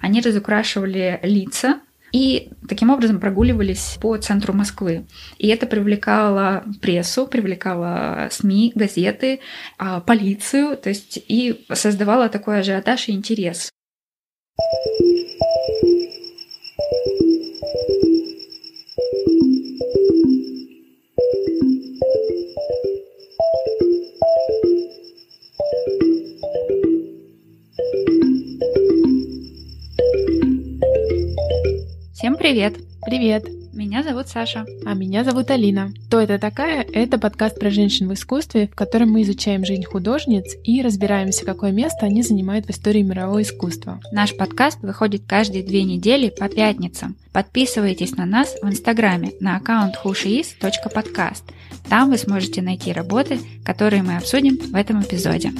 Они 0.00 0.20
разукрашивали 0.20 1.20
лица 1.22 1.80
и 2.12 2.50
таким 2.68 2.90
образом 2.90 3.20
прогуливались 3.20 3.98
по 4.00 4.16
центру 4.16 4.52
Москвы. 4.52 5.06
И 5.38 5.48
это 5.48 5.66
привлекало 5.66 6.64
прессу, 6.80 7.26
привлекало 7.26 8.28
СМИ, 8.30 8.72
газеты, 8.74 9.40
а, 9.78 10.00
полицию, 10.00 10.76
то 10.76 10.88
есть 10.88 11.22
и 11.28 11.64
создавало 11.72 12.28
такой 12.28 12.60
ажиотаж 12.60 13.08
и 13.08 13.12
интерес. 13.12 13.70
Привет! 32.50 32.78
Привет! 33.06 33.44
Меня 33.72 34.02
зовут 34.02 34.26
Саша. 34.26 34.66
А 34.84 34.94
меня 34.94 35.22
зовут 35.22 35.52
Алина. 35.52 35.92
Кто 36.08 36.18
это 36.18 36.36
такая? 36.36 36.84
Это 36.92 37.16
подкаст 37.16 37.60
про 37.60 37.70
женщин 37.70 38.08
в 38.08 38.14
искусстве, 38.14 38.66
в 38.66 38.74
котором 38.74 39.10
мы 39.10 39.22
изучаем 39.22 39.64
жизнь 39.64 39.84
художниц 39.84 40.56
и 40.64 40.82
разбираемся, 40.82 41.44
какое 41.44 41.70
место 41.70 42.06
они 42.06 42.24
занимают 42.24 42.66
в 42.66 42.70
истории 42.70 43.02
мирового 43.02 43.42
искусства. 43.42 44.00
Наш 44.10 44.36
подкаст 44.36 44.80
выходит 44.82 45.22
каждые 45.28 45.62
две 45.62 45.84
недели 45.84 46.28
по 46.28 46.48
пятницам. 46.48 47.14
Подписывайтесь 47.30 48.16
на 48.16 48.26
нас 48.26 48.56
в 48.60 48.68
Инстаграме 48.68 49.30
на 49.38 49.54
аккаунт 49.54 49.94
whosheis.podcast. 50.02 51.44
Там 51.88 52.10
вы 52.10 52.18
сможете 52.18 52.62
найти 52.62 52.92
работы, 52.92 53.38
которые 53.64 54.02
мы 54.02 54.16
обсудим 54.16 54.56
в 54.56 54.74
этом 54.74 55.00
эпизоде. 55.02 55.52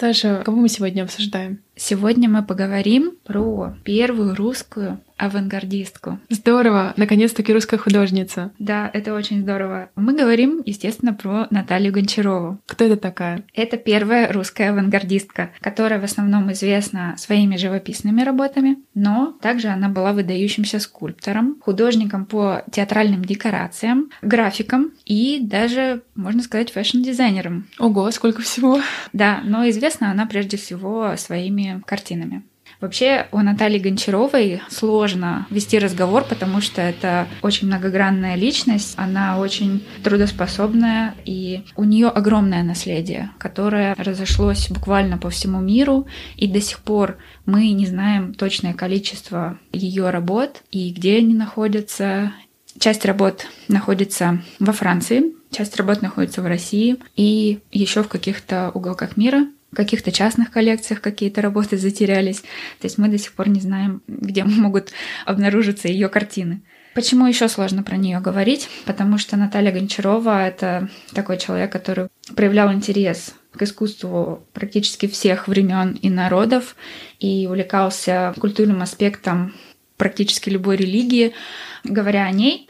Саша, 0.00 0.40
кого 0.46 0.56
мы 0.56 0.70
сегодня 0.70 1.02
обсуждаем? 1.02 1.58
Сегодня 1.76 2.26
мы 2.26 2.42
поговорим 2.42 3.18
про 3.22 3.76
первую 3.84 4.34
русскую 4.34 4.98
авангардистку. 5.20 6.18
Здорово! 6.30 6.94
Наконец-таки 6.96 7.52
русская 7.52 7.76
художница. 7.76 8.52
Да, 8.58 8.90
это 8.92 9.14
очень 9.14 9.42
здорово. 9.42 9.90
Мы 9.94 10.16
говорим, 10.16 10.62
естественно, 10.64 11.12
про 11.12 11.46
Наталью 11.50 11.92
Гончарову. 11.92 12.58
Кто 12.66 12.84
это 12.86 12.96
такая? 12.96 13.44
Это 13.54 13.76
первая 13.76 14.32
русская 14.32 14.70
авангардистка, 14.70 15.50
которая 15.60 16.00
в 16.00 16.04
основном 16.04 16.50
известна 16.52 17.14
своими 17.18 17.56
живописными 17.56 18.22
работами, 18.22 18.78
но 18.94 19.36
также 19.42 19.68
она 19.68 19.88
была 19.90 20.12
выдающимся 20.12 20.80
скульптором, 20.80 21.56
художником 21.60 22.24
по 22.24 22.62
театральным 22.72 23.24
декорациям, 23.24 24.10
графиком 24.22 24.92
и 25.04 25.38
даже, 25.42 26.02
можно 26.14 26.42
сказать, 26.42 26.72
fashion-дизайнером. 26.72 27.66
Ого, 27.78 28.10
сколько 28.10 28.40
всего! 28.40 28.80
Да, 29.12 29.40
но 29.44 29.68
известна 29.68 30.10
она 30.10 30.24
прежде 30.24 30.56
всего 30.56 31.14
своими 31.16 31.82
картинами. 31.86 32.42
Вообще 32.80 33.26
у 33.30 33.38
Натальи 33.40 33.78
Гончаровой 33.78 34.62
сложно 34.70 35.46
вести 35.50 35.78
разговор, 35.78 36.24
потому 36.24 36.62
что 36.62 36.80
это 36.80 37.28
очень 37.42 37.66
многогранная 37.66 38.36
личность, 38.36 38.94
она 38.96 39.38
очень 39.38 39.84
трудоспособная, 40.02 41.14
и 41.26 41.62
у 41.76 41.84
нее 41.84 42.08
огромное 42.08 42.62
наследие, 42.62 43.30
которое 43.38 43.94
разошлось 43.98 44.70
буквально 44.70 45.18
по 45.18 45.28
всему 45.28 45.60
миру, 45.60 46.06
и 46.36 46.46
до 46.46 46.60
сих 46.62 46.80
пор 46.80 47.18
мы 47.44 47.70
не 47.72 47.84
знаем 47.84 48.32
точное 48.32 48.72
количество 48.72 49.58
ее 49.72 50.08
работ 50.08 50.62
и 50.70 50.90
где 50.90 51.18
они 51.18 51.34
находятся. 51.34 52.32
Часть 52.78 53.04
работ 53.04 53.46
находится 53.68 54.40
во 54.58 54.72
Франции, 54.72 55.34
часть 55.50 55.76
работ 55.76 56.00
находится 56.00 56.40
в 56.40 56.46
России 56.46 56.96
и 57.14 57.58
еще 57.72 58.02
в 58.02 58.08
каких-то 58.08 58.70
уголках 58.72 59.18
мира 59.18 59.48
каких-то 59.74 60.12
частных 60.12 60.50
коллекциях 60.50 61.00
какие-то 61.00 61.42
работы 61.42 61.76
затерялись. 61.76 62.40
То 62.40 62.84
есть 62.84 62.98
мы 62.98 63.08
до 63.08 63.18
сих 63.18 63.32
пор 63.32 63.48
не 63.48 63.60
знаем, 63.60 64.02
где 64.06 64.44
могут 64.44 64.92
обнаружиться 65.26 65.88
ее 65.88 66.08
картины. 66.08 66.62
Почему 66.94 67.26
еще 67.26 67.48
сложно 67.48 67.84
про 67.84 67.96
нее 67.96 68.18
говорить? 68.18 68.68
Потому 68.84 69.16
что 69.16 69.36
Наталья 69.36 69.70
Гончарова— 69.70 70.46
это 70.48 70.88
такой 71.14 71.38
человек, 71.38 71.70
который 71.70 72.08
проявлял 72.34 72.72
интерес 72.72 73.34
к 73.52 73.62
искусству 73.62 74.44
практически 74.52 75.06
всех 75.06 75.46
времен 75.46 75.98
и 76.02 76.10
народов 76.10 76.76
и 77.20 77.46
увлекался 77.46 78.34
культурным 78.40 78.82
аспектом 78.82 79.54
практически 79.96 80.50
любой 80.50 80.76
религии. 80.76 81.32
Говоря 81.84 82.24
о 82.24 82.32
ней, 82.32 82.68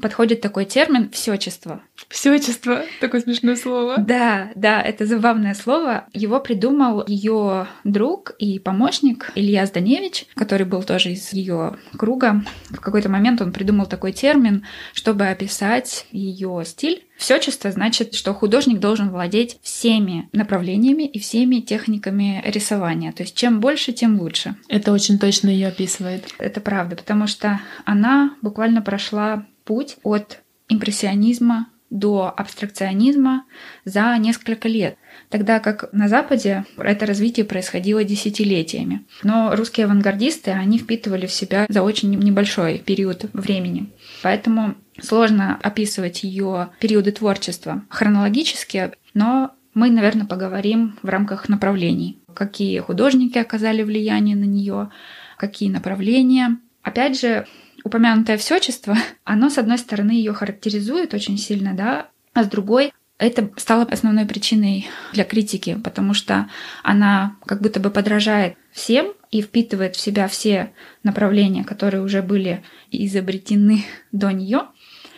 подходит 0.00 0.40
такой 0.40 0.64
термин 0.64 1.10
«всечество». 1.10 1.82
Всечество, 2.08 2.82
такое 3.00 3.20
смешное 3.20 3.56
слово. 3.56 3.96
Да, 3.98 4.50
да, 4.54 4.80
это 4.80 5.06
забавное 5.06 5.54
слово. 5.54 6.06
Его 6.12 6.40
придумал 6.40 7.04
ее 7.06 7.66
друг 7.84 8.32
и 8.38 8.58
помощник 8.58 9.30
Илья 9.34 9.66
Зданевич, 9.66 10.26
который 10.34 10.66
был 10.66 10.82
тоже 10.82 11.12
из 11.12 11.32
ее 11.32 11.76
круга. 11.96 12.42
В 12.70 12.80
какой-то 12.80 13.08
момент 13.08 13.40
он 13.40 13.52
придумал 13.52 13.86
такой 13.86 14.12
термин, 14.12 14.64
чтобы 14.92 15.26
описать 15.26 16.06
ее 16.10 16.62
стиль. 16.64 17.04
Всечество 17.16 17.70
значит, 17.70 18.14
что 18.14 18.32
художник 18.32 18.80
должен 18.80 19.10
владеть 19.10 19.58
всеми 19.62 20.30
направлениями 20.32 21.02
и 21.02 21.18
всеми 21.18 21.56
техниками 21.56 22.42
рисования. 22.46 23.12
То 23.12 23.24
есть 23.24 23.36
чем 23.36 23.60
больше, 23.60 23.92
тем 23.92 24.18
лучше. 24.18 24.56
Это 24.68 24.90
очень 24.90 25.18
точно 25.18 25.50
ее 25.50 25.68
описывает. 25.68 26.24
Это 26.38 26.62
правда, 26.62 26.96
потому 26.96 27.26
что 27.26 27.60
она 27.84 28.34
буквально 28.40 28.80
прошла 28.80 29.44
путь 29.70 29.98
от 30.02 30.40
импрессионизма 30.68 31.68
до 31.90 32.34
абстракционизма 32.36 33.44
за 33.84 34.16
несколько 34.18 34.66
лет, 34.66 34.96
тогда 35.28 35.60
как 35.60 35.92
на 35.92 36.08
Западе 36.08 36.64
это 36.76 37.06
развитие 37.06 37.46
происходило 37.46 38.02
десятилетиями. 38.02 39.06
Но 39.22 39.54
русские 39.54 39.86
авангардисты, 39.86 40.50
они 40.50 40.78
впитывали 40.78 41.26
в 41.26 41.32
себя 41.32 41.66
за 41.68 41.84
очень 41.84 42.10
небольшой 42.10 42.78
период 42.78 43.26
времени. 43.32 43.92
Поэтому 44.24 44.74
сложно 45.00 45.56
описывать 45.62 46.24
ее 46.24 46.70
периоды 46.80 47.12
творчества 47.12 47.84
хронологически, 47.90 48.90
но 49.14 49.52
мы, 49.74 49.90
наверное, 49.90 50.26
поговорим 50.26 50.98
в 51.00 51.08
рамках 51.08 51.48
направлений. 51.48 52.18
Какие 52.34 52.80
художники 52.80 53.38
оказали 53.38 53.84
влияние 53.84 54.34
на 54.34 54.46
нее, 54.46 54.90
какие 55.36 55.68
направления. 55.68 56.58
Опять 56.82 57.20
же, 57.20 57.46
упомянутое 57.84 58.36
всечество, 58.36 58.96
оно, 59.24 59.50
с 59.50 59.58
одной 59.58 59.78
стороны, 59.78 60.12
ее 60.12 60.32
характеризует 60.32 61.14
очень 61.14 61.38
сильно, 61.38 61.74
да, 61.74 62.08
а 62.32 62.44
с 62.44 62.48
другой 62.48 62.92
это 63.20 63.50
стало 63.56 63.84
основной 63.84 64.24
причиной 64.24 64.88
для 65.12 65.24
критики, 65.24 65.78
потому 65.84 66.14
что 66.14 66.48
она 66.82 67.36
как 67.44 67.60
будто 67.60 67.78
бы 67.78 67.90
подражает 67.90 68.56
всем 68.72 69.12
и 69.30 69.42
впитывает 69.42 69.94
в 69.94 70.00
себя 70.00 70.26
все 70.26 70.72
направления, 71.02 71.62
которые 71.62 72.02
уже 72.02 72.22
были 72.22 72.64
изобретены 72.90 73.84
до 74.12 74.30
нее, 74.30 74.62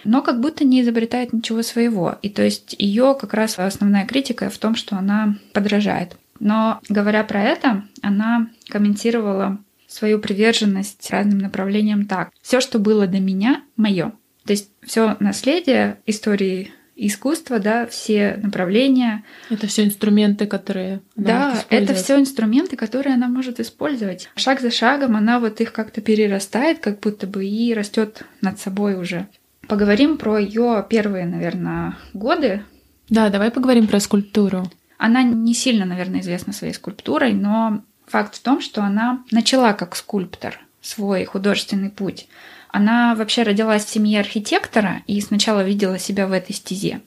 но 0.04 0.20
как 0.20 0.40
будто 0.40 0.64
не 0.64 0.82
изобретает 0.82 1.32
ничего 1.32 1.62
своего. 1.62 2.18
И 2.22 2.28
то 2.28 2.42
есть 2.42 2.74
ее 2.78 3.16
как 3.18 3.34
раз 3.34 3.58
основная 3.58 4.04
критика 4.04 4.50
в 4.50 4.58
том, 4.58 4.74
что 4.74 4.96
она 4.96 5.36
подражает. 5.52 6.16
Но 6.40 6.80
говоря 6.88 7.22
про 7.22 7.40
это, 7.40 7.84
она 8.02 8.48
комментировала 8.68 9.58
свою 9.92 10.18
приверженность 10.18 11.10
разным 11.10 11.38
направлениям 11.38 12.06
так. 12.06 12.30
Все, 12.42 12.60
что 12.60 12.78
было 12.78 13.06
до 13.06 13.20
меня, 13.20 13.62
мое. 13.76 14.12
То 14.44 14.52
есть 14.52 14.70
все 14.82 15.16
наследие 15.20 15.98
истории 16.06 16.72
искусства, 16.94 17.58
да, 17.58 17.86
все 17.86 18.38
направления. 18.42 19.24
Это 19.50 19.66
все 19.66 19.84
инструменты, 19.84 20.46
которые 20.46 21.00
она 21.16 21.26
Да, 21.26 21.64
это 21.70 21.94
все 21.94 22.18
инструменты, 22.18 22.76
которые 22.76 23.14
она 23.14 23.28
может 23.28 23.60
использовать. 23.60 24.28
Шаг 24.36 24.60
за 24.60 24.70
шагом 24.70 25.16
она 25.16 25.40
вот 25.40 25.60
их 25.60 25.72
как-то 25.72 26.00
перерастает, 26.00 26.80
как 26.80 27.00
будто 27.00 27.26
бы 27.26 27.44
и 27.44 27.74
растет 27.74 28.24
над 28.40 28.58
собой 28.58 28.94
уже. 28.94 29.26
Поговорим 29.68 30.18
про 30.18 30.38
ее 30.38 30.84
первые, 30.88 31.26
наверное, 31.26 31.96
годы. 32.12 32.62
Да, 33.08 33.30
давай 33.30 33.50
поговорим 33.50 33.86
про 33.86 34.00
скульптуру. 34.00 34.70
Она 34.98 35.22
не 35.22 35.54
сильно, 35.54 35.84
наверное, 35.84 36.20
известна 36.20 36.52
своей 36.52 36.74
скульптурой, 36.74 37.32
но 37.32 37.82
Факт 38.12 38.36
в 38.36 38.40
том, 38.40 38.60
что 38.60 38.82
она 38.82 39.24
начала 39.30 39.72
как 39.72 39.96
скульптор 39.96 40.60
свой 40.82 41.24
художественный 41.24 41.88
путь. 41.88 42.26
Она 42.68 43.14
вообще 43.14 43.42
родилась 43.42 43.86
в 43.86 43.88
семье 43.88 44.20
архитектора 44.20 45.02
и 45.06 45.18
сначала 45.22 45.64
видела 45.64 45.98
себя 45.98 46.26
в 46.26 46.32
этой 46.32 46.52
стезе. 46.52 47.00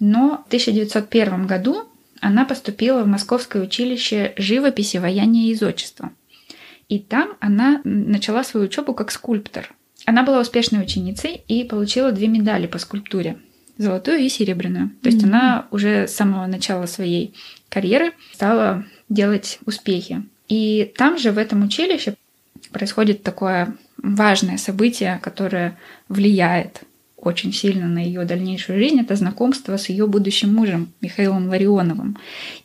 Но 0.00 0.42
в 0.44 0.48
1901 0.48 1.46
году 1.46 1.84
она 2.20 2.44
поступила 2.44 3.04
в 3.04 3.06
Московское 3.06 3.62
училище 3.62 4.34
живописи, 4.36 4.96
вояния 4.96 5.44
и 5.44 5.52
изотчества. 5.52 6.10
И 6.88 6.98
там 6.98 7.36
она 7.38 7.80
начала 7.84 8.42
свою 8.42 8.66
учебу 8.66 8.92
как 8.92 9.12
скульптор. 9.12 9.72
Она 10.04 10.24
была 10.24 10.40
успешной 10.40 10.82
ученицей 10.82 11.44
и 11.46 11.62
получила 11.62 12.10
две 12.10 12.26
медали 12.26 12.66
по 12.66 12.78
скульптуре 12.78 13.38
золотую 13.78 14.18
и 14.18 14.28
серебряную. 14.28 14.90
То 15.00 15.10
есть 15.10 15.22
mm-hmm. 15.22 15.28
она 15.28 15.68
уже 15.70 16.08
с 16.08 16.16
самого 16.16 16.46
начала 16.46 16.86
своей 16.86 17.34
карьеры 17.68 18.14
стала 18.32 18.84
делать 19.08 19.60
успехи. 19.64 20.24
И 20.50 20.92
там 20.96 21.16
же, 21.16 21.30
в 21.30 21.38
этом 21.38 21.62
училище, 21.62 22.16
происходит 22.72 23.22
такое 23.22 23.76
важное 23.96 24.58
событие, 24.58 25.20
которое 25.22 25.78
влияет 26.08 26.82
очень 27.16 27.52
сильно 27.52 27.86
на 27.86 27.98
ее 27.98 28.24
дальнейшую 28.24 28.78
жизнь, 28.78 29.00
это 29.00 29.14
знакомство 29.14 29.76
с 29.76 29.88
ее 29.88 30.06
будущим 30.06 30.52
мужем 30.52 30.92
Михаилом 31.00 31.48
Ларионовым. 31.48 32.18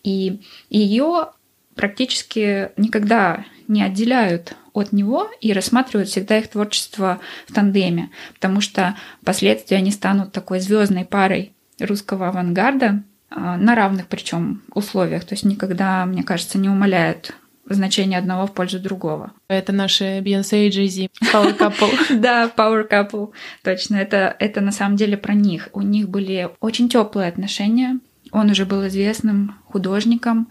И 0.04 0.42
ее 0.70 1.28
практически 1.76 2.72
никогда 2.76 3.46
не 3.68 3.84
отделяют 3.84 4.56
от 4.74 4.92
него 4.92 5.30
и 5.40 5.54
рассматривают 5.54 6.10
всегда 6.10 6.40
их 6.40 6.48
творчество 6.48 7.20
в 7.48 7.54
тандеме, 7.54 8.10
потому 8.34 8.62
что 8.62 8.96
впоследствии 9.22 9.76
они 9.76 9.92
станут 9.92 10.32
такой 10.32 10.60
звездной 10.60 11.06
парой 11.06 11.54
русского 11.80 12.30
авангарда 12.30 13.04
а, 13.30 13.58
на 13.58 13.76
равных 13.76 14.08
причем 14.08 14.64
условиях, 14.74 15.26
то 15.26 15.34
есть 15.34 15.44
никогда, 15.44 16.06
мне 16.06 16.24
кажется, 16.24 16.58
не 16.58 16.70
умаляют 16.70 17.36
значение 17.68 18.20
одного 18.20 18.48
в 18.48 18.54
пользу 18.54 18.80
другого. 18.80 19.32
Это 19.48 19.72
наши 19.72 20.20
Beyoncé 20.20 20.68
и 20.68 20.70
Jay-Z, 20.70 21.10
Power 21.34 21.58
Couple. 21.58 21.90
Да, 22.20 22.52
Power 22.56 22.88
Couple, 22.90 23.32
точно. 23.64 23.96
Это, 23.96 24.36
это 24.40 24.62
на 24.62 24.72
самом 24.72 24.96
деле 24.96 25.18
про 25.18 25.34
них. 25.34 25.70
У 25.74 25.82
них 25.82 26.10
были 26.10 26.50
очень 26.60 26.90
теплые 26.90 27.28
отношения. 27.28 28.00
Он 28.32 28.50
уже 28.50 28.66
был 28.66 28.86
известным 28.88 29.56
художником, 29.66 30.50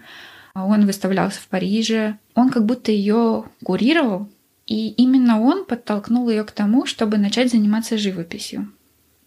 он 0.54 0.86
выставлялся 0.86 1.40
в 1.40 1.48
Париже. 1.48 2.18
Он 2.34 2.48
как 2.48 2.64
будто 2.64 2.92
ее 2.92 3.44
курировал, 3.64 4.28
и 4.66 4.90
именно 4.90 5.40
он 5.40 5.64
подтолкнул 5.64 6.28
ее 6.30 6.44
к 6.44 6.52
тому, 6.52 6.86
чтобы 6.86 7.18
начать 7.18 7.50
заниматься 7.50 7.98
живописью. 7.98 8.72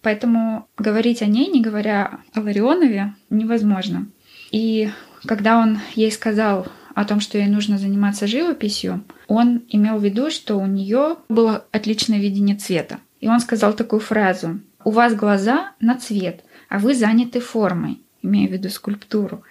Поэтому 0.01 0.68
говорить 0.78 1.22
о 1.22 1.25
ней, 1.25 1.48
не 1.48 1.62
говоря 1.62 2.19
о 2.34 2.42
Ларионове, 2.42 3.13
невозможно. 3.30 4.07
И 4.51 4.89
когда 5.25 5.57
он 5.57 5.80
ей 5.95 6.12
сказал 6.12 6.68
о 6.98 7.06
том, 7.06 7.20
что 7.20 7.38
ей 7.38 7.46
нужно 7.46 7.78
заниматься 7.78 8.26
живописью, 8.26 9.04
он 9.28 9.62
имел 9.70 10.00
в 10.00 10.04
виду, 10.04 10.32
что 10.32 10.56
у 10.56 10.66
нее 10.66 11.18
было 11.30 11.64
отличное 11.72 12.18
видение 12.18 12.56
цвета. 12.56 12.98
И 13.20 13.28
он 13.28 13.40
сказал 13.40 13.74
такую 13.74 14.00
фразу 14.00 14.62
«У 14.84 14.90
вас 14.90 15.14
глаза 15.14 15.74
на 15.80 16.00
цвет, 16.00 16.44
а 16.70 16.80
вы 16.80 16.96
заняты 16.96 17.40
формой», 17.40 18.02
имея 18.24 18.48
в 18.50 18.52
виду 18.52 18.70
скульптуру. 18.70 19.44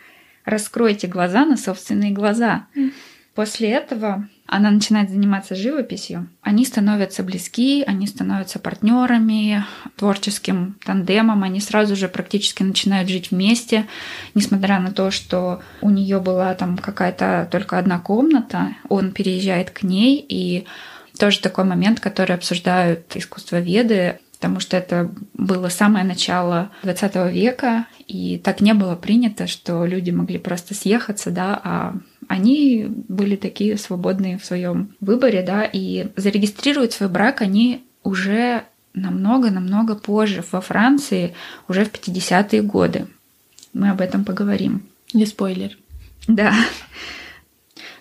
«Раскройте 0.45 1.07
глаза 1.07 1.45
на 1.45 1.57
собственные 1.57 2.11
глаза». 2.11 2.67
После 3.37 3.69
этого 3.69 4.29
она 4.47 4.71
начинает 4.71 5.11
заниматься 5.11 5.55
живописью. 5.55 6.29
Они 6.41 6.65
становятся 6.65 7.23
близки, 7.23 7.83
они 7.87 8.07
становятся 8.07 8.59
партнерами, 8.59 9.65
творческим 9.97 10.77
тандемом. 10.85 11.43
Они 11.43 11.61
сразу 11.61 11.97
же 11.97 12.09
практически 12.09 12.63
начинают 12.63 13.09
жить 13.09 13.31
вместе, 13.31 13.87
несмотря 14.35 14.79
на 14.79 14.93
то, 14.93 15.11
что 15.11 15.61
у 15.81 15.91
нее 15.91 16.21
была 16.21 16.55
там 16.55 16.79
какая-то 16.79 17.49
только 17.51 17.79
одна 17.79 17.99
комната. 17.99 18.77
Он 18.89 19.11
переезжает 19.11 19.71
к 19.71 19.83
ней, 19.83 20.25
и 20.29 20.67
тоже 21.19 21.41
такой 21.41 21.65
момент, 21.65 21.99
который 21.99 22.37
обсуждают 22.37 23.17
искусствоведы, 23.17 24.21
потому 24.37 24.61
что 24.61 24.77
это 24.77 25.11
было 25.35 25.69
самое 25.71 26.05
начало 26.05 26.71
20 26.83 27.33
века, 27.33 27.87
и 28.07 28.39
так 28.39 28.61
не 28.61 28.75
было 28.75 28.95
принято, 28.95 29.47
что 29.47 29.85
люди 29.87 30.11
могли 30.11 30.39
просто 30.39 30.75
съехаться, 30.75 31.31
да, 31.31 31.61
а 31.63 31.95
они 32.29 32.87
были 32.89 33.37
такие 33.37 33.77
свободные 33.77 34.39
в 34.39 34.45
своем 34.45 34.95
выборе, 35.01 35.43
да, 35.43 35.65
и 35.65 36.09
зарегистрировать 36.17 36.93
свой 36.93 37.09
брак 37.09 37.43
они 37.43 37.85
уже 38.03 38.65
намного-намного 38.95 39.95
позже, 39.95 40.43
во 40.51 40.61
Франции, 40.61 41.35
уже 41.69 41.85
в 41.85 41.93
50-е 41.93 42.63
годы. 42.63 43.07
Мы 43.73 43.91
об 43.91 44.01
этом 44.01 44.25
поговорим. 44.25 44.83
Не 45.13 45.27
спойлер. 45.27 45.77
Да. 46.27 46.55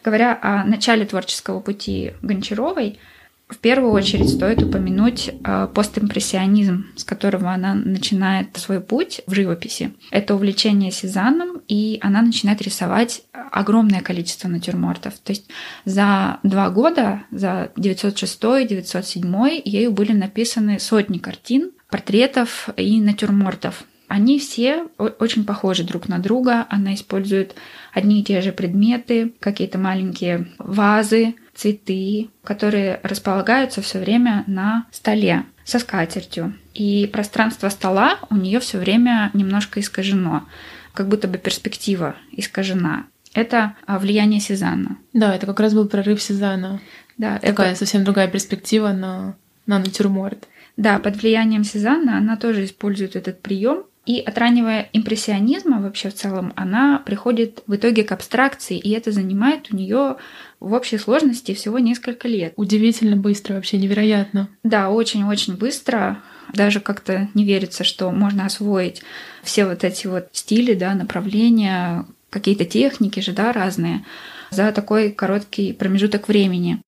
Говоря 0.03 0.37
о 0.41 0.63
начале 0.63 1.05
творческого 1.05 1.59
пути 1.59 2.13
Гончаровой, 2.21 2.99
в 3.47 3.57
первую 3.57 3.91
очередь 3.91 4.29
стоит 4.29 4.63
упомянуть 4.63 5.29
э, 5.29 5.67
постимпрессионизм, 5.73 6.87
с 6.95 7.03
которого 7.03 7.51
она 7.51 7.75
начинает 7.75 8.57
свой 8.57 8.81
путь 8.81 9.21
в 9.27 9.35
живописи. 9.35 9.93
Это 10.09 10.33
увлечение 10.33 10.91
Сезанном, 10.91 11.61
и 11.67 11.99
она 12.01 12.23
начинает 12.23 12.63
рисовать 12.63 13.21
огромное 13.31 14.01
количество 14.01 14.47
натюрмортов. 14.47 15.13
То 15.19 15.31
есть 15.31 15.47
за 15.85 16.39
два 16.41 16.71
года, 16.71 17.23
за 17.29 17.71
906-907, 17.75 19.61
ею 19.63 19.91
были 19.91 20.13
написаны 20.13 20.79
сотни 20.79 21.19
картин, 21.19 21.71
портретов 21.89 22.69
и 22.77 22.99
натюрмортов. 22.99 23.83
Они 24.07 24.39
все 24.39 24.87
очень 24.97 25.45
похожи 25.45 25.83
друг 25.83 26.07
на 26.07 26.19
друга. 26.19 26.65
Она 26.69 26.93
использует 26.95 27.55
одни 27.93 28.21
и 28.21 28.23
те 28.23 28.41
же 28.41 28.51
предметы, 28.51 29.33
какие-то 29.39 29.77
маленькие 29.77 30.47
вазы, 30.57 31.35
цветы, 31.55 32.29
которые 32.43 32.99
располагаются 33.01 33.81
все 33.81 33.99
время 33.99 34.43
на 34.45 34.85
столе 34.91 35.45
со 35.63 35.79
скатертью. 35.79 36.53
И 36.73 37.09
пространство 37.11 37.69
стола 37.69 38.19
у 38.29 38.35
нее 38.35 38.59
все 38.59 38.77
время 38.77 39.31
немножко 39.33 39.79
искажено, 39.79 40.45
как 40.93 41.07
будто 41.07 41.27
бы 41.27 41.37
перспектива 41.37 42.15
искажена. 42.31 43.05
Это 43.33 43.75
а, 43.85 43.99
влияние 43.99 44.39
Сезанна. 44.39 44.97
Да, 45.13 45.35
это 45.35 45.45
как 45.45 45.59
раз 45.59 45.73
был 45.73 45.87
прорыв 45.87 46.21
Сезанна. 46.21 46.79
Да, 47.17 47.39
Такая 47.39 47.71
это... 47.71 47.79
совсем 47.79 48.03
другая 48.03 48.27
перспектива 48.27 48.91
на, 48.91 49.35
на 49.65 49.79
натюрморт. 49.79 50.47
Да, 50.77 50.99
под 50.99 51.21
влиянием 51.21 51.63
Сезанна 51.63 52.17
она 52.17 52.37
тоже 52.37 52.65
использует 52.65 53.15
этот 53.15 53.41
прием, 53.41 53.83
и 54.05 54.19
от 54.19 54.37
раннего 54.37 54.85
импрессионизма 54.93 55.81
вообще 55.81 56.09
в 56.09 56.13
целом 56.13 56.53
она 56.55 57.01
приходит 57.03 57.63
в 57.65 57.75
итоге 57.75 58.03
к 58.03 58.11
абстракции, 58.11 58.77
и 58.77 58.91
это 58.91 59.11
занимает 59.11 59.71
у 59.71 59.75
нее 59.75 60.17
в 60.65 60.73
общей 60.73 60.97
сложности 60.97 61.53
всего 61.53 61.77
несколько 61.77 62.27
лет. 62.27 62.53
Удивительно 62.55 63.15
быстро, 63.15 63.53
вообще 63.53 63.77
невероятно. 63.77 64.49
Да, 64.63 64.89
очень-очень 64.89 65.57
быстро. 65.57 66.23
Даже 66.53 66.79
как-то 66.79 67.29
не 67.35 67.45
верится, 67.45 67.83
что 67.83 68.09
можно 68.09 68.47
освоить 68.47 69.03
все 69.43 69.65
вот 69.65 69.83
эти 69.83 70.07
вот 70.07 70.27
стили, 70.31 70.73
да, 70.73 70.95
направления, 70.95 72.07
какие-то 72.31 72.65
техники 72.65 73.19
же, 73.19 73.31
да, 73.31 73.53
разные 73.53 74.03
за 74.49 74.71
такой 74.71 75.11
короткий 75.11 75.71
промежуток 75.71 76.27
времени. 76.27 76.81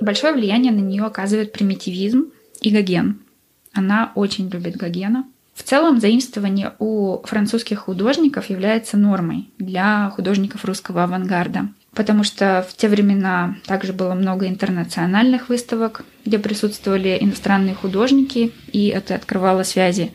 Большое 0.00 0.32
влияние 0.32 0.72
на 0.72 0.80
нее 0.80 1.04
оказывает 1.04 1.52
примитивизм 1.52 2.32
и 2.62 2.70
Гоген. 2.70 3.20
Она 3.72 4.12
очень 4.14 4.48
любит 4.48 4.76
Гогена. 4.76 5.26
В 5.54 5.62
целом, 5.62 6.00
заимствование 6.00 6.72
у 6.78 7.18
французских 7.24 7.80
художников 7.80 8.48
является 8.48 8.96
нормой 8.96 9.50
для 9.58 10.08
художников 10.10 10.64
русского 10.64 11.04
авангарда, 11.04 11.68
потому 11.94 12.24
что 12.24 12.66
в 12.66 12.74
те 12.74 12.88
времена 12.88 13.56
также 13.66 13.92
было 13.92 14.14
много 14.14 14.48
интернациональных 14.48 15.50
выставок, 15.50 16.04
где 16.24 16.38
присутствовали 16.38 17.18
иностранные 17.20 17.74
художники, 17.74 18.52
и 18.72 18.88
это 18.88 19.14
открывало 19.14 19.62
связи 19.62 20.12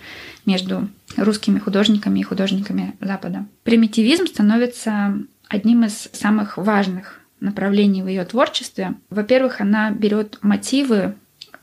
между 0.48 0.88
русскими 1.16 1.60
художниками 1.60 2.20
и 2.20 2.24
художниками 2.24 2.96
Запада. 3.00 3.46
Примитивизм 3.64 4.26
становится 4.26 5.16
одним 5.48 5.86
из 5.86 6.10
самых 6.12 6.58
важных 6.58 7.22
направлений 7.40 8.02
в 8.02 8.08
ее 8.08 8.26
творчестве. 8.26 8.96
Во-первых, 9.10 9.62
она 9.62 9.92
берет 9.92 10.40
мотивы 10.42 11.16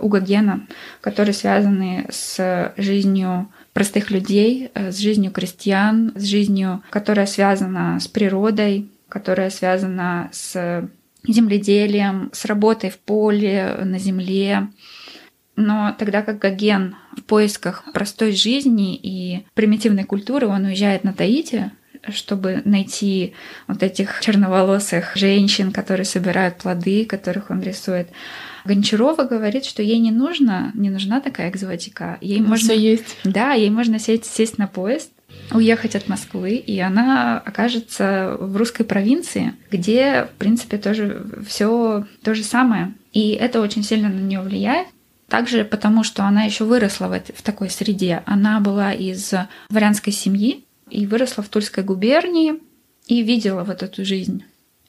у 0.02 0.08
Гогена, 0.08 0.66
которые 1.00 1.32
связаны 1.32 2.06
с 2.10 2.74
жизнью 2.76 3.50
простых 3.72 4.10
людей, 4.10 4.70
э, 4.74 4.92
с 4.92 4.98
жизнью 4.98 5.30
крестьян, 5.30 6.12
с 6.14 6.24
жизнью, 6.24 6.82
которая 6.90 7.26
связана 7.26 7.98
с 8.00 8.08
природой, 8.08 8.90
которая 9.08 9.50
связана 9.50 10.28
с 10.32 10.88
земледелием, 11.26 12.30
с 12.32 12.44
работой 12.44 12.90
в 12.90 12.98
поле, 12.98 13.78
на 13.84 13.98
земле. 13.98 14.68
Но 15.56 15.94
тогда 15.98 16.22
как 16.22 16.38
Гоген 16.38 16.96
в 17.16 17.22
поисках 17.24 17.84
простой 17.92 18.32
жизни 18.32 18.96
и 18.96 19.44
примитивной 19.54 20.04
культуры, 20.04 20.46
он 20.46 20.64
уезжает 20.64 21.04
на 21.04 21.12
Таити, 21.12 21.70
чтобы 22.08 22.62
найти 22.64 23.34
вот 23.68 23.82
этих 23.82 24.20
черноволосых 24.20 25.16
женщин, 25.16 25.72
которые 25.72 26.04
собирают 26.04 26.56
плоды, 26.56 27.04
которых 27.04 27.50
он 27.50 27.62
рисует. 27.62 28.08
Гончарова 28.64 29.24
говорит, 29.24 29.64
что 29.64 29.82
ей 29.82 29.98
не 29.98 30.10
нужно, 30.10 30.70
не 30.74 30.90
нужна 30.90 31.20
такая 31.20 31.50
экзотика. 31.50 32.18
Ей 32.20 32.40
ну, 32.40 32.48
можно 32.48 32.72
есть. 32.72 33.16
Да, 33.24 33.52
ей 33.52 33.70
можно 33.70 33.98
сесть, 33.98 34.26
сесть 34.26 34.58
на 34.58 34.66
поезд, 34.66 35.10
уехать 35.50 35.96
от 35.96 36.08
Москвы, 36.08 36.54
и 36.54 36.78
она 36.78 37.38
окажется 37.38 38.36
в 38.38 38.56
русской 38.56 38.84
провинции, 38.84 39.54
где, 39.70 40.24
в 40.24 40.38
принципе, 40.38 40.78
тоже 40.78 41.24
все 41.46 42.06
то 42.22 42.34
же 42.34 42.42
самое. 42.42 42.94
И 43.12 43.30
это 43.30 43.60
очень 43.60 43.82
сильно 43.82 44.08
на 44.08 44.20
нее 44.20 44.40
влияет. 44.40 44.88
Также 45.28 45.64
потому, 45.64 46.04
что 46.04 46.24
она 46.24 46.44
еще 46.44 46.64
выросла 46.64 47.06
в, 47.06 47.12
этой, 47.12 47.34
в 47.34 47.42
такой 47.42 47.70
среде. 47.70 48.22
Она 48.26 48.60
была 48.60 48.92
из 48.92 49.32
дворянской 49.70 50.12
семьи, 50.12 50.64
и 50.92 51.06
выросла 51.06 51.42
в 51.42 51.48
Тульской 51.48 51.82
губернии 51.82 52.54
и 53.06 53.22
видела 53.22 53.64
вот 53.64 53.82
эту 53.82 54.04
жизнь. 54.04 54.44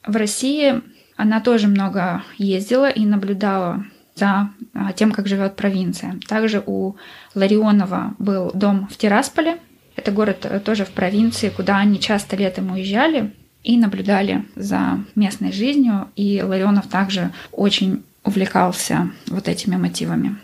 В 0.06 0.14
России 0.16 0.82
она 1.16 1.40
тоже 1.40 1.68
много 1.68 2.22
ездила 2.38 2.90
и 2.90 3.04
наблюдала 3.06 3.84
за 4.14 4.50
а, 4.74 4.92
тем, 4.92 5.12
как 5.12 5.26
живет 5.26 5.56
провинция. 5.56 6.18
Также 6.28 6.62
у 6.64 6.96
Ларионова 7.34 8.14
был 8.18 8.50
дом 8.54 8.88
в 8.90 8.96
Тирасполе. 8.96 9.58
Это 9.96 10.12
город 10.12 10.44
э, 10.44 10.60
тоже 10.60 10.84
в 10.84 10.90
провинции, 10.90 11.50
куда 11.50 11.78
они 11.78 12.00
часто 12.00 12.36
летом 12.36 12.72
уезжали 12.72 13.32
и 13.62 13.76
наблюдали 13.76 14.44
за 14.54 15.00
местной 15.14 15.52
жизнью. 15.52 16.08
И 16.16 16.42
Ларионов 16.42 16.86
также 16.88 17.32
очень 17.52 18.04
увлекался 18.22 19.10
вот 19.26 19.48
этими 19.48 19.76
мотивами. 19.76 20.36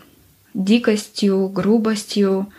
дикостью, 0.53 1.47
грубостью, 1.47 2.51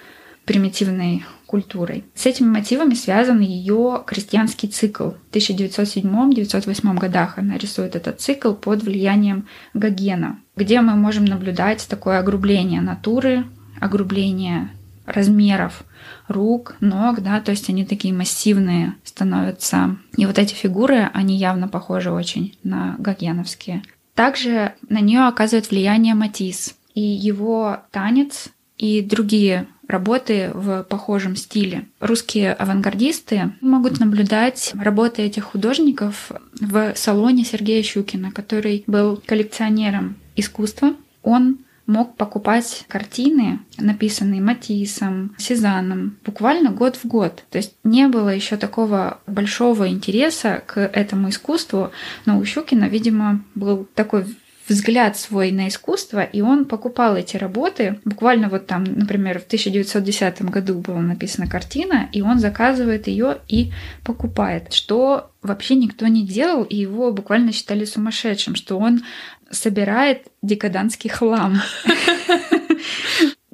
примитивной 0.44 1.24
культурой. 1.52 2.04
С 2.14 2.24
этими 2.24 2.48
мотивами 2.48 2.94
связан 2.94 3.40
ее 3.40 4.02
крестьянский 4.06 4.70
цикл. 4.70 5.10
В 5.10 5.36
1907-1908 5.36 6.98
годах 6.98 7.36
она 7.36 7.58
рисует 7.58 7.94
этот 7.94 8.22
цикл 8.22 8.54
под 8.54 8.82
влиянием 8.82 9.46
Гогена, 9.74 10.38
где 10.56 10.80
мы 10.80 10.96
можем 10.96 11.26
наблюдать 11.26 11.86
такое 11.90 12.20
огрубление 12.20 12.80
натуры, 12.80 13.44
огрубление 13.82 14.70
размеров 15.04 15.84
рук, 16.26 16.76
ног, 16.80 17.20
да, 17.20 17.38
то 17.42 17.50
есть 17.50 17.68
они 17.68 17.84
такие 17.84 18.14
массивные 18.14 18.94
становятся. 19.04 19.96
И 20.16 20.24
вот 20.24 20.38
эти 20.38 20.54
фигуры, 20.54 21.10
они 21.12 21.36
явно 21.36 21.68
похожи 21.68 22.10
очень 22.10 22.56
на 22.62 22.96
гогеновские. 22.98 23.82
Также 24.14 24.72
на 24.88 25.00
нее 25.00 25.26
оказывает 25.26 25.70
влияние 25.70 26.14
Матис 26.14 26.74
и 26.94 27.02
его 27.02 27.80
танец 27.90 28.48
и 28.78 29.02
другие 29.02 29.66
работы 29.88 30.50
в 30.54 30.84
похожем 30.84 31.36
стиле. 31.36 31.86
Русские 32.00 32.52
авангардисты 32.52 33.52
могут 33.60 34.00
наблюдать 34.00 34.72
работы 34.74 35.22
этих 35.22 35.44
художников 35.44 36.30
в 36.60 36.94
салоне 36.94 37.44
Сергея 37.44 37.82
Щукина, 37.82 38.30
который 38.32 38.84
был 38.86 39.22
коллекционером 39.24 40.16
искусства. 40.36 40.94
Он 41.22 41.58
мог 41.86 42.16
покупать 42.16 42.84
картины, 42.88 43.60
написанные 43.78 44.40
Матисом, 44.40 45.34
Сезанном, 45.36 46.16
буквально 46.24 46.70
год 46.70 46.96
в 46.96 47.06
год. 47.06 47.44
То 47.50 47.58
есть 47.58 47.74
не 47.84 48.06
было 48.06 48.28
еще 48.28 48.56
такого 48.56 49.18
большого 49.26 49.88
интереса 49.88 50.62
к 50.66 50.80
этому 50.80 51.30
искусству, 51.30 51.90
но 52.24 52.38
у 52.38 52.44
Щукина, 52.44 52.84
видимо, 52.84 53.44
был 53.54 53.86
такой 53.94 54.24
взгляд 54.68 55.16
свой 55.16 55.50
на 55.50 55.68
искусство, 55.68 56.22
и 56.22 56.40
он 56.40 56.64
покупал 56.64 57.16
эти 57.16 57.36
работы. 57.36 58.00
Буквально 58.04 58.48
вот 58.48 58.66
там, 58.66 58.84
например, 58.84 59.40
в 59.40 59.46
1910 59.46 60.42
году 60.42 60.74
была 60.74 61.00
написана 61.00 61.48
картина, 61.48 62.08
и 62.12 62.22
он 62.22 62.38
заказывает 62.38 63.06
ее 63.06 63.38
и 63.48 63.72
покупает, 64.04 64.72
что 64.72 65.30
вообще 65.42 65.74
никто 65.74 66.06
не 66.06 66.26
делал, 66.26 66.62
и 66.62 66.76
его 66.76 67.12
буквально 67.12 67.52
считали 67.52 67.84
сумасшедшим, 67.84 68.54
что 68.54 68.78
он 68.78 69.02
собирает 69.50 70.28
декадантский 70.42 71.10
хлам. 71.10 71.60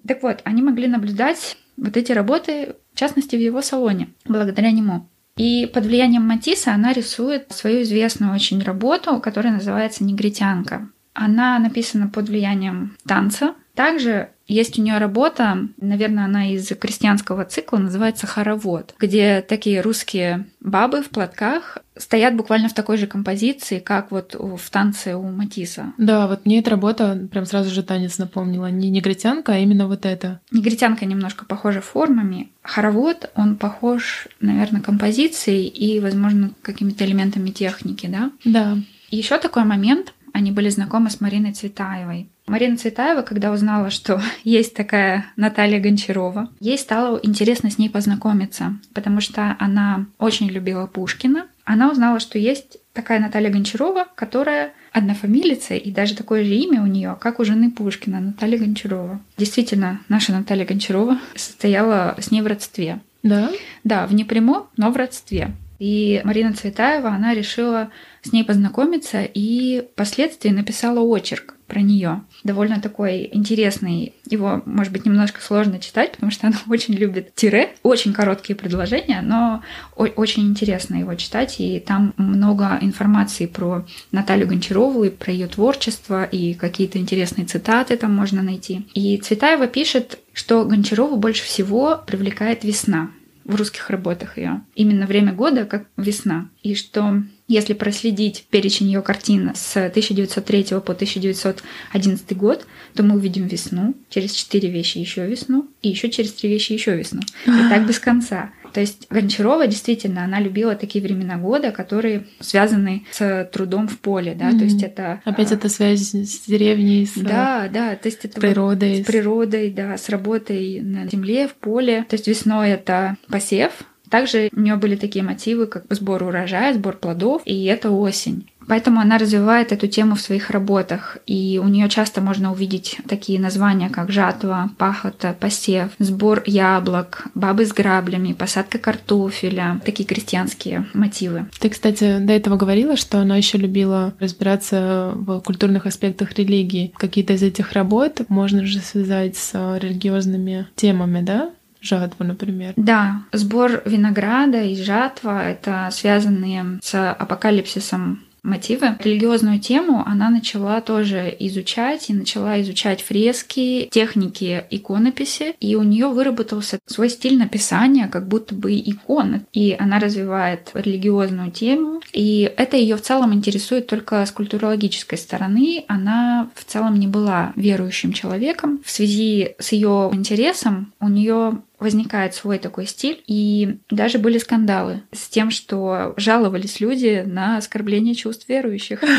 Так 0.07 0.23
вот, 0.23 0.41
они 0.45 0.63
могли 0.63 0.87
наблюдать 0.87 1.59
вот 1.77 1.97
эти 1.97 2.13
работы, 2.13 2.77
в 2.95 2.99
частности, 2.99 3.37
в 3.37 3.41
его 3.41 3.61
салоне, 3.61 4.09
благодаря 4.25 4.71
нему. 4.71 5.07
И 5.37 5.71
под 5.73 5.87
влиянием 5.87 6.23
Матисса 6.23 6.73
она 6.73 6.93
рисует 6.93 7.53
свою 7.53 7.83
известную 7.83 8.35
очень 8.35 8.61
работу, 8.63 9.21
которая 9.21 9.53
называется 9.53 10.03
«Негритянка». 10.03 10.89
Она 11.21 11.59
написана 11.59 12.09
под 12.09 12.29
влиянием 12.29 12.97
танца. 13.05 13.55
Также 13.75 14.29
есть 14.47 14.79
у 14.79 14.83
нее 14.83 14.99
работа, 14.99 15.69
наверное, 15.81 16.25
она 16.25 16.51
из 16.53 16.69
крестьянского 16.69 17.45
цикла, 17.45 17.79
называется 17.79 18.27
«Хоровод», 18.27 18.95
где 18.99 19.41
такие 19.41 19.81
русские 19.81 20.47
бабы 20.61 21.03
в 21.03 21.11
платках 21.11 21.79
стоят 21.97 22.35
буквально 22.35 22.69
в 22.69 22.75
такой 22.75 22.97
же 22.97 23.07
композиции, 23.07 23.79
как 23.79 24.11
вот 24.11 24.35
в 24.35 24.71
танце 24.71 25.17
у 25.17 25.29
Матисса. 25.29 25.93
Да, 25.99 26.29
вот 26.29 26.47
мне 26.47 26.61
эта 26.61 26.71
работа 26.71 27.29
прям 27.31 27.45
сразу 27.47 27.71
же 27.71 27.83
танец 27.83 28.19
напомнила. 28.19 28.71
Не 28.71 28.89
негритянка, 28.91 29.55
а 29.55 29.59
именно 29.59 29.87
вот 29.87 30.07
это. 30.07 30.41
Негритянка 30.51 31.05
немножко 31.05 31.45
похожа 31.45 31.81
формами. 31.81 32.51
Хоровод, 32.63 33.31
он 33.35 33.57
похож, 33.57 34.29
наверное, 34.41 34.81
композицией 34.81 35.67
и, 35.67 36.01
возможно, 36.01 36.53
какими-то 36.63 37.05
элементами 37.05 37.51
техники, 37.51 38.07
да? 38.07 38.31
Да. 38.45 38.79
Еще 39.11 39.39
такой 39.39 39.65
момент, 39.65 40.13
они 40.33 40.53
были 40.53 40.69
знакомы 40.69 41.11
с 41.11 41.21
Мариной 41.21 41.53
Цветаевой. 41.53 42.29
Марина 42.47 42.77
Цветаева, 42.77 43.23
когда 43.23 43.53
узнала, 43.53 43.91
что 43.91 44.21
есть 44.45 44.75
такая 44.75 45.27
Наталья 45.37 45.81
Гончарова, 45.81 46.51
ей 46.61 46.79
стало 46.79 47.19
интересно 47.23 47.71
с 47.71 47.79
ней 47.79 47.91
познакомиться, 47.91 48.79
потому 48.95 49.21
что 49.21 49.57
она 49.59 50.07
очень 50.19 50.49
любила 50.49 50.87
Пушкина. 50.87 51.47
Она 51.65 51.91
узнала, 51.91 52.19
что 52.19 52.39
есть 52.39 52.79
такая 52.95 53.21
Наталья 53.21 53.51
Гончарова, 53.51 54.07
которая 54.15 54.73
однофамилица, 54.93 55.75
и 55.75 55.91
даже 55.91 56.17
такое 56.17 56.45
же 56.45 56.55
имя 56.55 56.83
у 56.83 56.87
нее, 56.87 57.17
как 57.21 57.41
у 57.41 57.45
жены 57.45 57.71
Пушкина, 57.71 58.21
Наталья 58.21 58.59
Гончарова. 58.59 59.21
Действительно, 59.37 60.01
наша 60.09 60.33
Наталья 60.33 60.65
Гончарова 60.65 61.19
состояла 61.37 62.17
с 62.19 62.31
ней 62.31 62.41
в 62.41 62.47
родстве. 62.47 63.01
Да? 63.23 63.51
Да, 63.85 64.07
в 64.07 64.15
непрямом, 64.15 64.69
но 64.77 64.91
в 64.91 64.97
родстве. 64.97 65.53
И 65.79 66.21
Марина 66.25 66.53
Цветаева, 66.55 67.09
она 67.11 67.35
решила 67.35 67.91
с 68.23 68.33
ней 68.33 68.45
познакомиться 68.45 69.23
и 69.23 69.87
впоследствии 69.93 70.51
написала 70.51 71.01
очерк 71.01 71.55
про 71.69 71.81
нее. 71.81 72.23
Довольно 72.45 72.81
такой 72.81 73.29
интересный. 73.31 74.15
Его, 74.29 74.63
может 74.65 74.93
быть, 74.93 75.05
немножко 75.05 75.41
сложно 75.41 75.79
читать, 75.79 76.13
потому 76.13 76.33
что 76.33 76.47
она 76.49 76.57
очень 76.69 76.95
любит 76.95 77.35
тире. 77.35 77.75
Очень 77.83 78.13
короткие 78.13 78.57
предложения, 78.57 79.21
но 79.23 79.63
очень 79.95 80.49
интересно 80.49 80.97
его 80.97 81.15
читать. 81.15 81.57
И 81.61 81.79
там 81.79 82.15
много 82.17 82.79
информации 82.81 83.47
про 83.47 83.85
Наталью 84.11 84.49
Гончарову 84.49 85.05
и 85.05 85.11
про 85.11 85.33
ее 85.33 85.47
творчество, 85.47 86.25
и 86.25 86.55
какие-то 86.55 86.99
интересные 86.99 87.47
цитаты 87.47 87.97
там 87.97 88.15
можно 88.15 88.43
найти. 88.43 88.87
И 88.95 89.19
Цветаева 89.19 89.67
пишет, 89.67 90.19
что 90.33 90.65
Гончарову 90.65 91.17
больше 91.17 91.45
всего 91.45 92.01
привлекает 92.07 92.65
весна 92.65 93.11
в 93.45 93.55
русских 93.57 93.91
работах 93.91 94.39
ее. 94.39 94.63
Именно 94.75 95.07
время 95.07 95.33
года 95.33 95.65
как 95.65 95.87
весна. 95.97 96.49
И 96.63 96.75
что 96.75 97.23
если 97.49 97.73
проследить 97.73 98.47
перечень 98.51 98.87
ее 98.87 99.03
картин 99.03 99.53
с 99.55 99.77
1903 99.77 100.65
по 100.81 100.93
1911 100.93 102.37
год, 102.37 102.67
то 102.95 103.03
мы 103.03 103.17
увидим 103.17 103.47
весну, 103.47 103.95
через 104.11 104.33
четыре 104.33 104.71
вещи 104.71 104.99
еще 104.99 105.27
весну, 105.27 105.67
и 105.83 105.89
еще 105.89 106.11
через 106.11 106.33
три 106.33 106.51
вещи 106.51 106.73
еще 106.73 106.95
весну. 106.95 107.23
И 107.47 107.69
так 107.71 107.87
без 107.87 107.99
конца. 107.99 108.51
То 108.73 108.81
есть 108.81 109.07
Гончарова 109.11 109.67
действительно, 109.67 110.25
она 110.25 110.41
любила 110.41 110.75
такие 110.75 111.03
времена 111.03 111.39
года, 111.39 111.73
которые 111.73 112.27
связаны 112.41 113.07
с 113.11 113.49
трудом 113.53 113.89
в 113.89 113.99
поле, 113.99 114.35
да, 114.35 114.51
mm-hmm. 114.51 114.59
то 114.59 114.65
есть 114.65 114.83
это... 114.83 115.23
Опять 115.25 115.53
а, 115.53 115.55
это 115.55 115.69
связь 115.69 116.13
с 116.13 116.47
деревней, 116.47 117.07
с 117.07 117.15
да, 117.15 117.69
да, 117.73 117.97
то 117.97 118.09
есть 118.09 118.25
это 118.25 118.39
природой. 118.41 118.99
Вот, 118.99 119.03
с 119.03 119.07
природой, 119.07 119.71
да, 119.71 119.97
с 119.97 120.09
работой 120.09 120.81
на 120.81 121.09
земле, 121.09 121.49
в 121.49 121.55
поле. 121.55 122.05
То 122.09 122.15
есть 122.17 122.29
весной 122.29 122.71
это 122.71 123.17
посев, 123.29 123.73
также 124.11 124.51
у 124.55 124.61
нее 124.61 124.77
были 124.77 124.97
такие 124.97 125.25
мотивы, 125.25 125.67
как 125.67 125.85
сбор 125.91 126.23
урожая, 126.23 126.75
сбор 126.75 126.97
плодов, 126.97 127.43
и 127.45 127.65
это 127.65 127.91
осень. 127.91 128.47
Поэтому 128.69 129.01
она 129.01 129.17
развивает 129.19 129.73
эту 129.73 129.89
тему 129.89 130.15
в 130.15 130.21
своих 130.21 130.51
работах, 130.51 131.17
и 131.27 131.59
у 131.63 131.67
нее 131.69 131.89
часто 131.89 132.21
можно 132.21 132.53
увидеть 132.53 132.99
такие 133.09 133.41
названия, 133.41 133.89
как 133.89 134.13
жатва, 134.13 134.71
пахота, 134.77 135.35
посев, 135.39 135.91
сбор 135.99 136.43
яблок, 136.45 137.27
бабы 137.35 137.65
с 137.65 137.73
граблями, 137.73 138.35
посадка 138.35 138.79
картофеля, 138.79 139.81
такие 139.85 140.05
крестьянские 140.07 140.87
мотивы. 140.93 141.47
Ты, 141.59 141.71
кстати, 141.71 142.19
до 142.19 142.35
этого 142.35 142.57
говорила, 142.57 142.97
что 142.97 143.19
она 143.19 143.37
еще 143.37 143.57
любила 143.57 144.13
разбираться 144.21 145.13
в 145.15 145.41
культурных 145.41 145.87
аспектах 145.87 146.35
религии. 146.35 146.93
Какие-то 146.99 147.33
из 147.33 147.43
этих 147.43 147.73
работ 147.73 148.21
можно 148.29 148.67
же 148.67 148.81
связать 148.81 149.37
с 149.39 149.79
религиозными 149.79 150.67
темами, 150.77 151.23
да? 151.23 151.51
Жатву, 151.81 152.25
например. 152.25 152.75
Да, 152.77 153.23
сбор 153.33 153.83
винограда 153.85 154.63
и 154.63 154.75
жатва— 154.75 155.43
это 155.49 155.89
связанные 155.93 156.79
с 156.83 157.13
апокалипсисом 157.13 158.21
мотивы. 158.43 158.97
Религиозную 158.99 159.61
тему 159.61 160.03
она 160.07 160.31
начала 160.31 160.81
тоже 160.81 161.35
изучать 161.39 162.11
и 162.11 162.15
начала 162.15 162.61
изучать 162.61 163.03
фрески, 163.03 163.89
техники 163.91 164.65
иконописи, 164.71 165.55
и 165.61 165.77
у 165.77 165.83
нее 165.83 166.09
выработался 166.09 166.79
свой 166.87 167.11
стиль 167.11 167.39
написания, 167.39 168.09
как 168.09 168.29
будто 168.29 168.55
бы 168.55 168.75
икон. 168.75 169.43
И 169.53 169.77
она 169.79 169.99
развивает 170.01 170.71
религиозную 170.75 171.51
тему, 171.51 172.01
и 172.13 172.53
это 172.57 172.77
ее 172.77 172.97
в 172.97 173.03
целом 173.03 173.35
интересует 173.35 173.87
только 173.87 174.25
с 174.25 174.33
культурологической 174.33 175.19
стороны. 175.19 175.85
Она 175.89 176.49
в 176.55 176.65
целом 176.65 176.99
не 176.99 177.07
была 177.07 177.53
верующим 177.57 178.13
человеком. 178.13 178.81
В 178.85 178.91
связи 178.91 179.55
с 179.59 179.73
ее 179.73 180.11
интересом 180.13 180.93
у 181.01 181.09
нее 181.09 181.59
возникает 181.79 182.35
свой 182.35 182.59
такой 182.59 182.87
стиль, 182.87 183.23
и 183.27 183.79
даже 183.91 184.19
были 184.19 184.39
скандалы 184.39 185.03
с 185.13 185.29
тем, 185.29 185.51
что 185.51 186.15
жаловались 186.17 186.81
люди 186.81 187.23
на 187.27 187.57
оскорбление 187.57 188.15
чувств 188.15 188.49
верующих. 188.49 189.03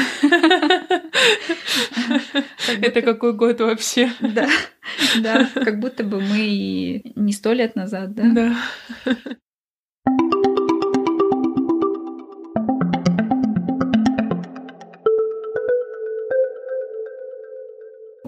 Это 2.82 3.02
какой 3.02 3.34
год 3.34 3.60
вообще? 3.62 4.12
Да, 4.20 4.50
да, 5.20 5.50
как 5.54 5.80
будто 5.80 6.04
бы 6.04 6.20
мы 6.20 6.40
и 6.40 7.14
не 7.16 7.34
сто 7.34 7.54
лет 7.54 7.76
назад, 7.76 8.14
да? 8.14 8.56
Да. 9.06 9.16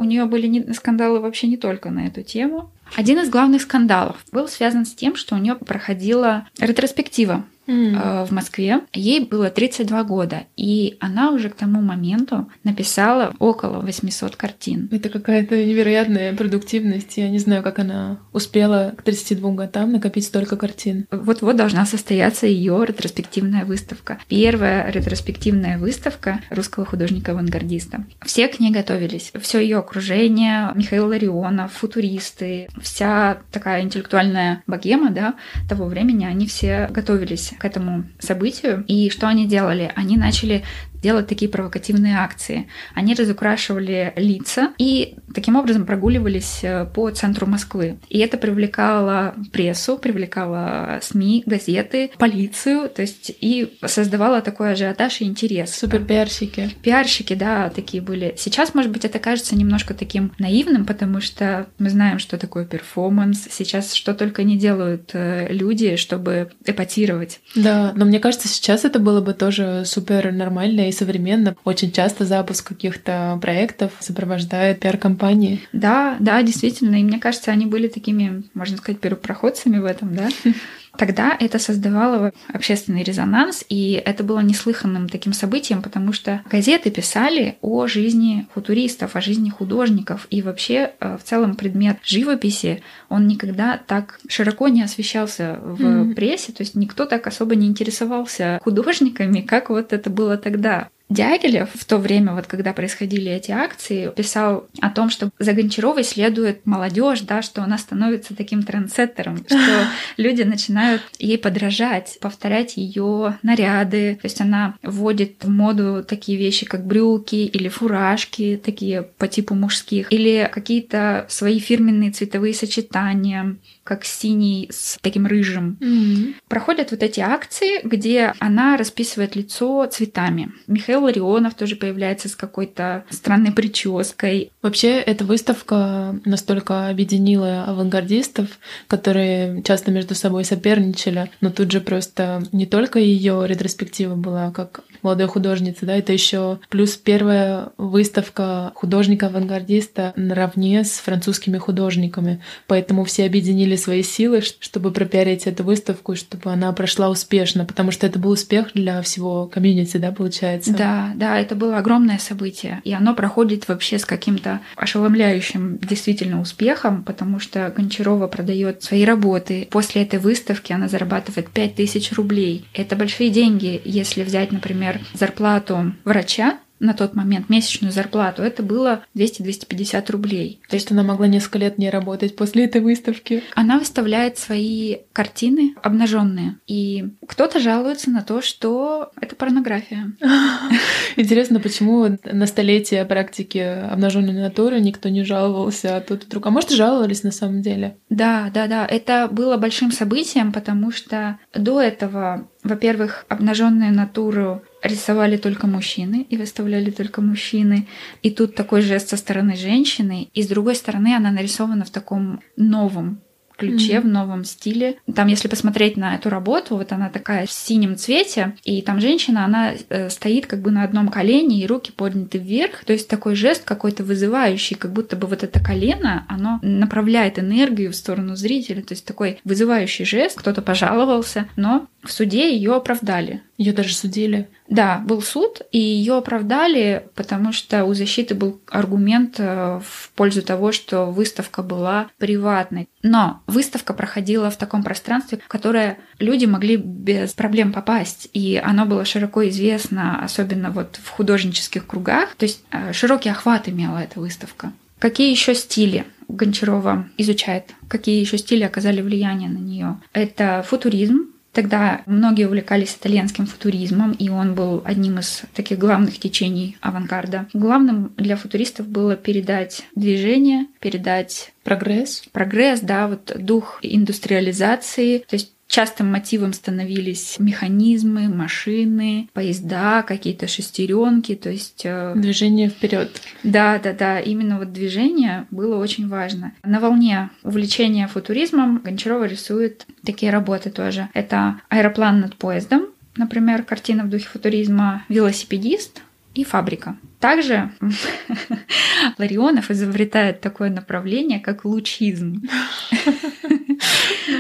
У 0.01 0.03
нее 0.03 0.25
были 0.25 0.47
не, 0.47 0.73
скандалы 0.73 1.19
вообще 1.19 1.45
не 1.45 1.57
только 1.57 1.91
на 1.91 2.07
эту 2.07 2.23
тему. 2.23 2.71
Один 2.95 3.19
из 3.19 3.29
главных 3.29 3.61
скандалов 3.61 4.17
был 4.31 4.47
связан 4.47 4.87
с 4.87 4.95
тем, 4.95 5.15
что 5.15 5.35
у 5.35 5.37
нее 5.37 5.53
проходила 5.53 6.47
ретроспектива 6.59 7.45
mm. 7.71 8.25
в 8.25 8.31
Москве. 8.31 8.81
Ей 8.93 9.21
было 9.21 9.49
32 9.49 10.03
года, 10.03 10.43
и 10.57 10.97
она 10.99 11.31
уже 11.31 11.49
к 11.49 11.55
тому 11.55 11.81
моменту 11.81 12.49
написала 12.63 13.33
около 13.39 13.79
800 13.79 14.35
картин. 14.35 14.89
Это 14.91 15.09
какая-то 15.09 15.63
невероятная 15.63 16.35
продуктивность. 16.35 17.17
Я 17.17 17.29
не 17.29 17.39
знаю, 17.39 17.63
как 17.63 17.79
она 17.79 18.19
успела 18.33 18.93
к 18.97 19.03
32 19.03 19.51
годам 19.53 19.93
накопить 19.93 20.25
столько 20.25 20.57
картин. 20.57 21.05
Вот-вот 21.11 21.55
должна 21.55 21.85
состояться 21.85 22.47
ее 22.47 22.83
ретроспективная 22.87 23.65
выставка. 23.65 24.19
Первая 24.27 24.89
ретроспективная 24.91 25.77
выставка 25.77 26.41
русского 26.49 26.85
художника-авангардиста. 26.85 28.05
Все 28.25 28.47
к 28.47 28.59
ней 28.59 28.71
готовились. 28.71 29.31
Все 29.39 29.59
ее 29.59 29.77
окружение, 29.77 30.71
Михаил 30.75 31.07
Ларионов, 31.07 31.71
футуристы, 31.73 32.67
вся 32.81 33.37
такая 33.51 33.81
интеллектуальная 33.81 34.63
богема 34.67 35.11
да, 35.11 35.35
того 35.69 35.85
времени, 35.85 36.25
они 36.25 36.47
все 36.47 36.87
готовились 36.91 37.53
к 37.61 37.65
этому 37.65 38.05
событию. 38.17 38.83
И 38.87 39.11
что 39.11 39.27
они 39.27 39.45
делали? 39.45 39.91
Они 39.95 40.17
начали 40.17 40.63
делать 41.01 41.27
такие 41.27 41.49
провокативные 41.49 42.17
акции. 42.17 42.67
Они 42.93 43.13
разукрашивали 43.13 44.13
лица 44.15 44.73
и 44.77 45.15
таким 45.33 45.55
образом 45.55 45.85
прогуливались 45.85 46.59
э, 46.63 46.85
по 46.85 47.09
центру 47.11 47.47
Москвы. 47.47 47.97
И 48.09 48.19
это 48.19 48.37
привлекало 48.37 49.35
прессу, 49.51 49.97
привлекало 49.97 50.99
СМИ, 51.01 51.43
газеты, 51.45 52.11
полицию, 52.17 52.89
то 52.89 53.01
есть 53.01 53.31
и 53.41 53.77
создавало 53.85 54.41
такой 54.41 54.73
ажиотаж 54.73 55.21
и 55.21 55.25
интерес. 55.25 55.75
Супер 55.75 56.03
пиарщики. 56.03 56.69
Пиарщики, 56.81 57.33
да, 57.33 57.69
такие 57.69 58.01
были. 58.01 58.35
Сейчас, 58.37 58.73
может 58.73 58.91
быть, 58.91 59.05
это 59.05 59.19
кажется 59.19 59.55
немножко 59.55 59.93
таким 59.93 60.31
наивным, 60.37 60.85
потому 60.85 61.21
что 61.21 61.67
мы 61.79 61.89
знаем, 61.89 62.19
что 62.19 62.37
такое 62.37 62.65
перформанс. 62.65 63.47
Сейчас 63.49 63.93
что 63.93 64.13
только 64.13 64.43
не 64.43 64.57
делают 64.57 65.11
э, 65.13 65.47
люди, 65.51 65.95
чтобы 65.95 66.51
эпатировать. 66.65 67.39
Да, 67.55 67.93
но 67.95 68.05
мне 68.05 68.19
кажется, 68.19 68.47
сейчас 68.47 68.85
это 68.85 68.99
было 68.99 69.21
бы 69.21 69.33
тоже 69.33 69.83
супер 69.85 70.31
нормально 70.31 70.90
и 70.91 70.93
современно. 70.93 71.55
Очень 71.63 71.91
часто 71.91 72.25
запуск 72.25 72.67
каких-то 72.67 73.39
проектов 73.41 73.93
сопровождает 73.99 74.79
пиар-компании. 74.79 75.61
Да, 75.71 76.17
да, 76.19 76.41
действительно. 76.43 76.99
И 76.99 77.03
мне 77.03 77.19
кажется, 77.19 77.51
они 77.51 77.65
были 77.65 77.87
такими, 77.87 78.43
можно 78.53 78.77
сказать, 78.77 78.99
первопроходцами 78.99 79.79
в 79.79 79.85
этом, 79.85 80.15
да. 80.15 80.29
Тогда 80.97 81.35
это 81.39 81.57
создавало 81.57 82.31
общественный 82.53 83.03
резонанс, 83.03 83.63
и 83.69 83.93
это 83.93 84.23
было 84.23 84.39
неслыханным 84.39 85.09
таким 85.09 85.33
событием, 85.33 85.81
потому 85.81 86.13
что 86.13 86.41
газеты 86.49 86.91
писали 86.91 87.57
о 87.61 87.87
жизни 87.87 88.47
футуристов, 88.53 89.15
о 89.15 89.21
жизни 89.21 89.49
художников, 89.49 90.27
и 90.29 90.41
вообще 90.41 90.91
э, 90.99 91.17
в 91.17 91.23
целом 91.23 91.55
предмет 91.55 91.97
живописи, 92.03 92.83
он 93.09 93.27
никогда 93.27 93.79
так 93.85 94.19
широко 94.27 94.67
не 94.67 94.83
освещался 94.83 95.59
в 95.63 95.81
mm-hmm. 95.81 96.13
прессе, 96.13 96.51
то 96.51 96.61
есть 96.61 96.75
никто 96.75 97.05
так 97.05 97.25
особо 97.25 97.55
не 97.55 97.67
интересовался 97.67 98.59
художниками, 98.63 99.41
как 99.41 99.69
вот 99.69 99.93
это 99.93 100.09
было 100.09 100.37
тогда. 100.37 100.89
Дягилев 101.11 101.69
в 101.73 101.83
то 101.83 101.97
время, 101.97 102.33
вот 102.33 102.47
когда 102.47 102.71
происходили 102.71 103.29
эти 103.29 103.51
акции, 103.51 104.11
писал 104.15 104.67
о 104.79 104.89
том, 104.89 105.09
что 105.09 105.29
за 105.39 105.51
Гончаровой 105.51 106.05
следует 106.05 106.65
молодежь, 106.65 107.21
да, 107.21 107.41
что 107.41 107.61
она 107.61 107.77
становится 107.77 108.33
таким 108.33 108.63
трендсеттером, 108.63 109.37
что 109.45 109.87
люди 110.15 110.43
начинают 110.43 111.01
ей 111.19 111.37
подражать, 111.37 112.17
повторять 112.21 112.77
ее 112.77 113.37
наряды. 113.43 114.19
То 114.21 114.25
есть 114.25 114.39
она 114.39 114.75
вводит 114.83 115.43
в 115.43 115.49
моду 115.49 116.01
такие 116.07 116.37
вещи, 116.37 116.65
как 116.65 116.85
брюки 116.85 117.35
или 117.35 117.67
фуражки, 117.67 118.59
такие 118.63 119.03
по 119.03 119.27
типу 119.27 119.53
мужских, 119.53 120.11
или 120.13 120.49
какие-то 120.49 121.25
свои 121.27 121.59
фирменные 121.59 122.11
цветовые 122.11 122.53
сочетания 122.53 123.57
как 123.91 124.05
синий 124.05 124.69
с 124.71 124.97
таким 125.01 125.27
рыжим. 125.27 125.77
Mm-hmm. 125.81 126.35
Проходят 126.47 126.91
вот 126.91 127.03
эти 127.03 127.19
акции, 127.19 127.85
где 127.85 128.33
она 128.39 128.77
расписывает 128.77 129.35
лицо 129.35 129.85
цветами. 129.87 130.53
Михаил 130.65 131.03
Ларионов 131.03 131.55
тоже 131.55 131.75
появляется 131.75 132.29
с 132.29 132.37
какой-то 132.37 133.03
странной 133.09 133.51
прической. 133.51 134.53
Вообще, 134.61 134.91
эта 134.91 135.25
выставка 135.25 136.15
настолько 136.23 136.87
объединила 136.87 137.65
авангардистов, 137.65 138.47
которые 138.87 139.61
часто 139.63 139.91
между 139.91 140.15
собой 140.15 140.45
соперничали, 140.45 141.29
но 141.41 141.49
тут 141.49 141.69
же 141.69 141.81
просто 141.81 142.43
не 142.53 142.65
только 142.65 142.97
ее 142.97 143.43
ретроспектива 143.45 144.15
была 144.15 144.51
как 144.51 144.85
молодой 145.03 145.27
художницы, 145.27 145.85
да, 145.85 145.95
это 145.95 146.13
еще 146.13 146.59
плюс 146.69 146.95
первая 146.95 147.69
выставка 147.77 148.71
художника-авангардиста 148.75 150.13
наравне 150.15 150.83
с 150.83 150.99
французскими 150.99 151.57
художниками. 151.57 152.41
Поэтому 152.67 153.03
все 153.03 153.25
объединили 153.25 153.75
свои 153.75 154.03
силы, 154.03 154.41
чтобы 154.41 154.91
пропиарить 154.91 155.47
эту 155.47 155.63
выставку, 155.63 156.15
чтобы 156.15 156.51
она 156.51 156.71
прошла 156.73 157.09
успешно, 157.09 157.65
потому 157.65 157.91
что 157.91 158.07
это 158.07 158.19
был 158.19 158.31
успех 158.31 158.71
для 158.73 159.01
всего 159.01 159.47
комьюнити, 159.47 159.97
да, 159.97 160.11
получается? 160.11 160.73
Да, 160.73 161.11
да, 161.15 161.39
это 161.39 161.55
было 161.55 161.77
огромное 161.77 162.17
событие, 162.17 162.81
и 162.83 162.93
оно 162.93 163.13
проходит 163.13 163.67
вообще 163.67 163.99
с 163.99 164.05
каким-то 164.05 164.61
ошеломляющим 164.75 165.77
действительно 165.79 166.41
успехом, 166.41 167.03
потому 167.03 167.39
что 167.39 167.73
Гончарова 167.75 168.27
продает 168.27 168.83
свои 168.83 169.05
работы. 169.05 169.67
После 169.69 170.03
этой 170.03 170.19
выставки 170.19 170.73
она 170.73 170.87
зарабатывает 170.87 171.49
5000 171.49 172.13
рублей. 172.13 172.65
Это 172.73 172.95
большие 172.95 173.29
деньги, 173.29 173.81
если 173.85 174.23
взять, 174.23 174.51
например, 174.51 174.90
зарплату 175.13 175.93
врача, 176.03 176.59
на 176.81 176.95
тот 176.95 177.15
момент 177.15 177.47
месячную 177.47 177.93
зарплату, 177.93 178.41
это 178.41 178.63
было 178.63 179.03
200-250 179.15 180.11
рублей. 180.11 180.59
То 180.67 180.75
есть 180.75 180.91
она 180.91 181.03
могла 181.03 181.27
несколько 181.27 181.59
лет 181.59 181.77
не 181.77 181.91
работать 181.91 182.35
после 182.35 182.65
этой 182.65 182.81
выставки? 182.81 183.43
Она 183.53 183.77
выставляет 183.77 184.39
свои 184.39 184.97
картины 185.13 185.75
обнаженные. 185.83 186.57
И 186.65 187.09
кто-то 187.27 187.59
жалуется 187.59 188.09
на 188.09 188.23
то, 188.23 188.41
что 188.41 189.11
это 189.21 189.35
порнография. 189.35 190.13
Интересно, 191.15 191.59
почему 191.59 192.17
на 192.23 192.47
столетие 192.47 193.05
практики 193.05 193.59
обнаженной 193.59 194.33
натуры 194.33 194.81
никто 194.81 195.09
не 195.09 195.23
жаловался, 195.23 195.97
а 195.97 196.01
тут 196.01 196.23
вдруг... 196.23 196.47
А 196.47 196.49
может, 196.49 196.71
жаловались 196.71 197.21
на 197.21 197.31
самом 197.31 197.61
деле? 197.61 197.95
Да, 198.09 198.49
да, 198.51 198.65
да. 198.65 198.87
Это 198.87 199.29
было 199.31 199.57
большим 199.57 199.91
событием, 199.91 200.51
потому 200.51 200.91
что 200.91 201.37
до 201.53 201.79
этого 201.79 202.47
во-первых, 202.63 203.25
обнаженную 203.27 203.91
натуру 203.91 204.61
рисовали 204.81 205.37
только 205.37 205.67
мужчины 205.67 206.25
и 206.29 206.37
выставляли 206.37 206.91
только 206.91 207.21
мужчины. 207.21 207.87
И 208.21 208.31
тут 208.31 208.55
такой 208.55 208.81
жест 208.81 209.09
со 209.09 209.17
стороны 209.17 209.55
женщины. 209.55 210.29
И 210.33 210.43
с 210.43 210.47
другой 210.47 210.75
стороны 210.75 211.15
она 211.15 211.31
нарисована 211.31 211.85
в 211.85 211.89
таком 211.89 212.41
новом 212.57 213.21
ключе, 213.61 213.93
mm-hmm. 213.93 214.01
в 214.01 214.07
новом 214.07 214.43
стиле. 214.43 214.97
Там, 215.13 215.27
если 215.27 215.47
посмотреть 215.47 215.95
на 215.95 216.15
эту 216.15 216.29
работу, 216.29 216.77
вот 216.77 216.91
она 216.91 217.09
такая 217.09 217.45
в 217.45 217.51
синем 217.51 217.95
цвете, 217.95 218.55
и 218.63 218.81
там 218.81 218.99
женщина, 218.99 219.45
она 219.45 219.73
э, 219.89 220.09
стоит 220.09 220.47
как 220.47 220.61
бы 220.61 220.71
на 220.71 220.83
одном 220.83 221.09
колене, 221.09 221.61
и 221.61 221.67
руки 221.67 221.91
подняты 221.91 222.39
вверх, 222.39 222.83
то 222.83 222.93
есть 222.93 223.07
такой 223.07 223.35
жест 223.35 223.63
какой-то 223.63 224.03
вызывающий, 224.03 224.75
как 224.75 224.93
будто 224.93 225.15
бы 225.15 225.27
вот 225.27 225.43
это 225.43 225.59
колено, 225.59 226.25
оно 226.27 226.59
направляет 226.63 227.37
энергию 227.37 227.91
в 227.91 227.95
сторону 227.95 228.35
зрителя, 228.35 228.81
то 228.81 228.93
есть 228.93 229.05
такой 229.05 229.39
вызывающий 229.43 230.05
жест, 230.05 230.39
кто-то 230.39 230.63
пожаловался, 230.63 231.47
но 231.55 231.87
в 232.03 232.11
суде 232.11 232.55
ее 232.55 232.73
оправдали. 232.73 233.43
Ее 233.57 233.73
даже 233.73 233.93
судили. 233.93 234.49
Да, 234.71 235.03
был 235.05 235.21
суд, 235.21 235.61
и 235.73 235.77
ее 235.77 236.17
оправдали, 236.17 237.05
потому 237.13 237.51
что 237.51 237.83
у 237.83 237.93
защиты 237.93 238.35
был 238.35 238.61
аргумент 238.69 239.35
э, 239.37 239.81
в 239.83 240.09
пользу 240.15 240.41
того, 240.41 240.71
что 240.71 241.07
выставка 241.07 241.61
была 241.61 242.07
приватной. 242.17 242.87
Но 243.03 243.41
выставка 243.47 243.93
проходила 243.93 244.49
в 244.49 244.55
таком 244.55 244.81
пространстве, 244.81 245.39
в 245.43 245.47
которое 245.49 245.97
люди 246.19 246.45
могли 246.45 246.77
без 246.77 247.33
проблем 247.33 247.73
попасть, 247.73 248.29
и 248.31 248.61
оно 248.63 248.85
было 248.85 249.03
широко 249.03 249.45
известно, 249.49 250.23
особенно 250.23 250.71
вот 250.71 250.97
в 251.03 251.09
художнических 251.09 251.85
кругах. 251.85 252.35
То 252.35 252.45
есть 252.45 252.63
э, 252.71 252.93
широкий 252.93 253.29
охват 253.29 253.67
имела 253.67 253.97
эта 253.97 254.21
выставка. 254.21 254.71
Какие 254.99 255.31
еще 255.31 255.53
стили 255.53 256.05
Гончарова 256.29 257.09
изучает? 257.17 257.73
Какие 257.89 258.21
еще 258.21 258.37
стили 258.37 258.63
оказали 258.63 259.01
влияние 259.01 259.49
на 259.49 259.57
нее? 259.57 259.99
Это 260.13 260.63
футуризм, 260.65 261.25
Тогда 261.53 262.01
многие 262.05 262.47
увлекались 262.47 262.95
итальянским 262.95 263.45
футуризмом, 263.45 264.13
и 264.13 264.29
он 264.29 264.55
был 264.55 264.81
одним 264.85 265.19
из 265.19 265.43
таких 265.53 265.77
главных 265.77 266.17
течений 266.17 266.77
авангарда. 266.81 267.47
Главным 267.53 268.13
для 268.15 268.37
футуристов 268.37 268.87
было 268.87 269.15
передать 269.15 269.83
движение, 269.95 270.67
передать 270.79 271.53
прогресс. 271.63 272.23
Прогресс, 272.31 272.79
да, 272.79 273.07
вот 273.07 273.35
дух 273.37 273.79
индустриализации, 273.81 275.19
то 275.19 275.35
есть 275.35 275.53
Частым 275.71 276.11
мотивом 276.11 276.51
становились 276.51 277.37
механизмы, 277.39 278.27
машины, 278.27 279.29
поезда, 279.31 280.03
какие-то 280.03 280.45
шестеренки, 280.49 281.33
то 281.33 281.49
есть... 281.49 281.83
Э, 281.85 282.11
движение 282.13 282.67
вперед. 282.67 283.21
Да, 283.43 283.79
да, 283.79 283.93
да. 283.93 284.19
Именно 284.19 284.59
вот 284.59 284.73
движение 284.73 285.47
было 285.49 285.77
очень 285.77 286.09
важно. 286.09 286.51
На 286.63 286.81
волне 286.81 287.29
увлечения 287.43 288.09
футуризмом 288.09 288.81
Гончарова 288.83 289.23
рисует 289.23 289.85
такие 290.05 290.29
работы 290.29 290.71
тоже. 290.71 291.07
Это 291.13 291.61
аэроплан 291.69 292.19
над 292.19 292.35
поездом, 292.35 292.87
например, 293.15 293.63
картина 293.63 294.03
в 294.03 294.09
духе 294.09 294.27
футуризма 294.27 295.05
«Велосипедист», 295.07 296.01
и 296.33 296.43
фабрика. 296.43 296.97
Также 297.19 297.71
Ларионов 299.17 299.69
изобретает 299.69 300.41
такое 300.41 300.69
направление, 300.69 301.39
как 301.39 301.65
лучизм. 301.65 302.43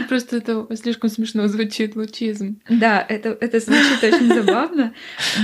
Просто 0.07 0.37
это 0.37 0.67
слишком 0.75 1.09
смешно 1.09 1.47
звучит, 1.47 1.95
лучизм. 1.95 2.59
Да, 2.69 3.05
это, 3.07 3.37
это 3.39 3.59
звучит 3.59 4.03
очень 4.03 4.27
забавно. 4.33 4.93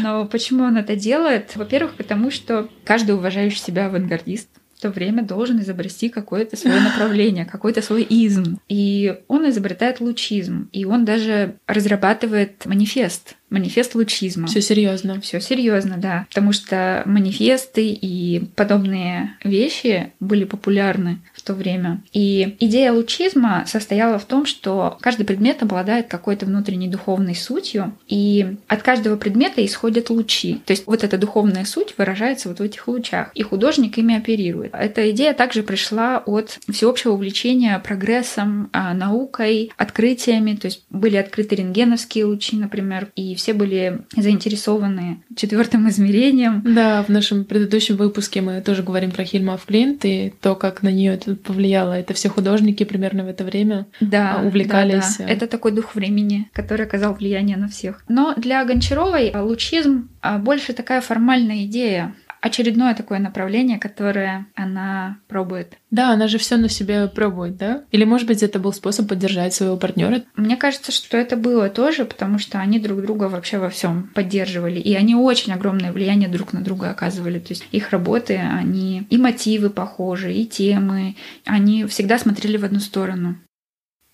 Но 0.01 0.25
почему 0.25 0.63
он 0.63 0.77
это 0.77 0.95
делает? 0.95 1.55
Во-первых, 1.55 1.95
потому 1.95 2.31
что 2.31 2.69
каждый 2.83 3.15
уважающий 3.15 3.59
себя 3.59 3.87
авангардист 3.87 4.49
в 4.77 4.81
то 4.81 4.89
время 4.91 5.23
должен 5.23 5.59
изобрести 5.59 6.09
какое-то 6.09 6.55
свое 6.55 6.79
направление, 6.79 7.45
какой-то 7.45 7.81
свой 7.81 8.03
изм. 8.03 8.59
И 8.69 9.15
он 9.27 9.49
изобретает 9.49 9.99
лучизм. 9.99 10.69
И 10.71 10.85
он 10.85 11.03
даже 11.03 11.55
разрабатывает 11.65 12.65
манифест 12.65 13.35
манифест 13.49 13.95
лучизма. 13.95 14.47
Все 14.47 14.61
серьезно. 14.61 15.21
Все 15.21 15.39
серьезно, 15.39 15.95
да. 15.97 16.25
Потому 16.27 16.51
что 16.51 17.03
манифесты 17.05 17.87
и 17.89 18.43
подобные 18.55 19.37
вещи 19.43 20.11
были 20.19 20.43
популярны 20.43 21.19
то 21.47 21.53
время. 21.53 22.01
И 22.11 22.57
идея 22.59 22.91
лучизма 22.91 23.63
состояла 23.65 24.19
в 24.19 24.25
том, 24.25 24.45
что 24.45 24.97
каждый 24.99 25.25
предмет 25.25 25.63
обладает 25.63 26.07
какой-то 26.07 26.45
внутренней 26.45 26.89
духовной 26.89 27.35
сутью, 27.35 27.93
и 28.07 28.57
от 28.67 28.83
каждого 28.83 29.15
предмета 29.15 29.65
исходят 29.65 30.09
лучи. 30.09 30.61
То 30.65 30.71
есть 30.71 30.85
вот 30.85 31.05
эта 31.05 31.17
духовная 31.17 31.63
суть 31.63 31.93
выражается 31.97 32.49
вот 32.49 32.59
в 32.59 32.61
этих 32.61 32.87
лучах, 32.87 33.31
и 33.33 33.43
художник 33.43 33.97
ими 33.97 34.17
оперирует. 34.17 34.73
Эта 34.73 35.09
идея 35.11 35.33
также 35.33 35.63
пришла 35.63 36.17
от 36.17 36.59
всеобщего 36.69 37.13
увлечения 37.13 37.79
прогрессом, 37.79 38.69
а, 38.73 38.93
наукой, 38.93 39.71
открытиями. 39.77 40.55
То 40.55 40.67
есть 40.67 40.83
были 40.89 41.15
открыты 41.15 41.55
рентгеновские 41.55 42.25
лучи, 42.25 42.57
например, 42.57 43.07
и 43.15 43.35
все 43.35 43.53
были 43.53 44.01
заинтересованы 44.15 45.23
четвертым 45.35 45.87
измерением. 45.87 46.61
Да, 46.65 47.03
в 47.03 47.09
нашем 47.09 47.45
предыдущем 47.45 47.95
выпуске 47.95 48.41
мы 48.41 48.59
тоже 48.59 48.83
говорим 48.83 49.11
про 49.11 49.23
Хильма 49.23 49.57
Флинт 49.57 50.03
и 50.03 50.33
то, 50.41 50.55
как 50.55 50.83
на 50.83 50.89
нее 50.89 51.13
это 51.13 51.36
повлияло. 51.37 51.93
Это 51.93 52.13
все 52.13 52.29
художники 52.29 52.83
примерно 52.83 53.23
в 53.23 53.27
это 53.27 53.43
время 53.43 53.87
да, 54.01 54.41
увлекались. 54.43 55.17
Да, 55.17 55.25
да. 55.25 55.31
Это 55.31 55.47
такой 55.47 55.71
дух 55.71 55.95
времени, 55.95 56.49
который 56.53 56.85
оказал 56.85 57.13
влияние 57.13 57.57
на 57.57 57.67
всех. 57.67 58.03
Но 58.07 58.33
для 58.35 58.63
Гончаровой 58.65 59.31
лучизм 59.35 60.09
а, 60.21 60.37
больше 60.37 60.73
такая 60.73 61.01
формальная 61.01 61.65
идея 61.65 62.13
очередное 62.41 62.95
такое 62.95 63.19
направление, 63.19 63.79
которое 63.79 64.47
она 64.55 65.17
пробует. 65.27 65.77
Да, 65.91 66.11
она 66.11 66.27
же 66.27 66.37
все 66.37 66.57
на 66.57 66.69
себе 66.69 67.07
пробует, 67.07 67.57
да? 67.57 67.83
Или, 67.91 68.03
может 68.03 68.27
быть, 68.27 68.43
это 68.43 68.59
был 68.59 68.73
способ 68.73 69.07
поддержать 69.07 69.53
своего 69.53 69.77
партнера? 69.77 70.23
Мне 70.35 70.57
кажется, 70.57 70.91
что 70.91 71.17
это 71.17 71.37
было 71.37 71.69
тоже, 71.69 72.05
потому 72.05 72.39
что 72.39 72.59
они 72.59 72.79
друг 72.79 73.01
друга 73.01 73.25
вообще 73.25 73.57
во 73.57 73.69
всем 73.69 74.09
поддерживали. 74.13 74.79
И 74.79 74.93
они 74.95 75.15
очень 75.15 75.53
огромное 75.53 75.91
влияние 75.91 76.29
друг 76.29 76.53
на 76.53 76.61
друга 76.61 76.89
оказывали. 76.89 77.39
То 77.39 77.49
есть 77.49 77.65
их 77.71 77.91
работы, 77.91 78.37
они 78.37 79.07
и 79.09 79.17
мотивы 79.17 79.69
похожи, 79.69 80.33
и 80.33 80.45
темы. 80.45 81.15
Они 81.45 81.85
всегда 81.85 82.17
смотрели 82.17 82.57
в 82.57 82.65
одну 82.65 82.79
сторону. 82.79 83.37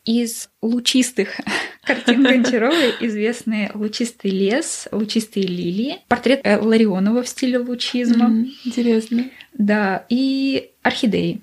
Из 0.06 0.50
лучистых 0.62 1.40
картин 1.84 2.24
Гончаровой 2.24 2.94
известны 3.00 3.72
«Лучистый 3.74 4.32
лес», 4.32 4.88
«Лучистые 4.92 5.48
лилии», 5.48 6.00
портрет 6.10 6.42
э, 6.44 6.58
Ларионова 6.58 7.24
в 7.24 7.28
стиле 7.28 7.58
лучизма. 7.58 8.30
Mm, 8.30 8.48
интересно. 8.66 9.26
Да, 9.54 10.06
и 10.10 10.72
«Орхидеи». 10.82 11.42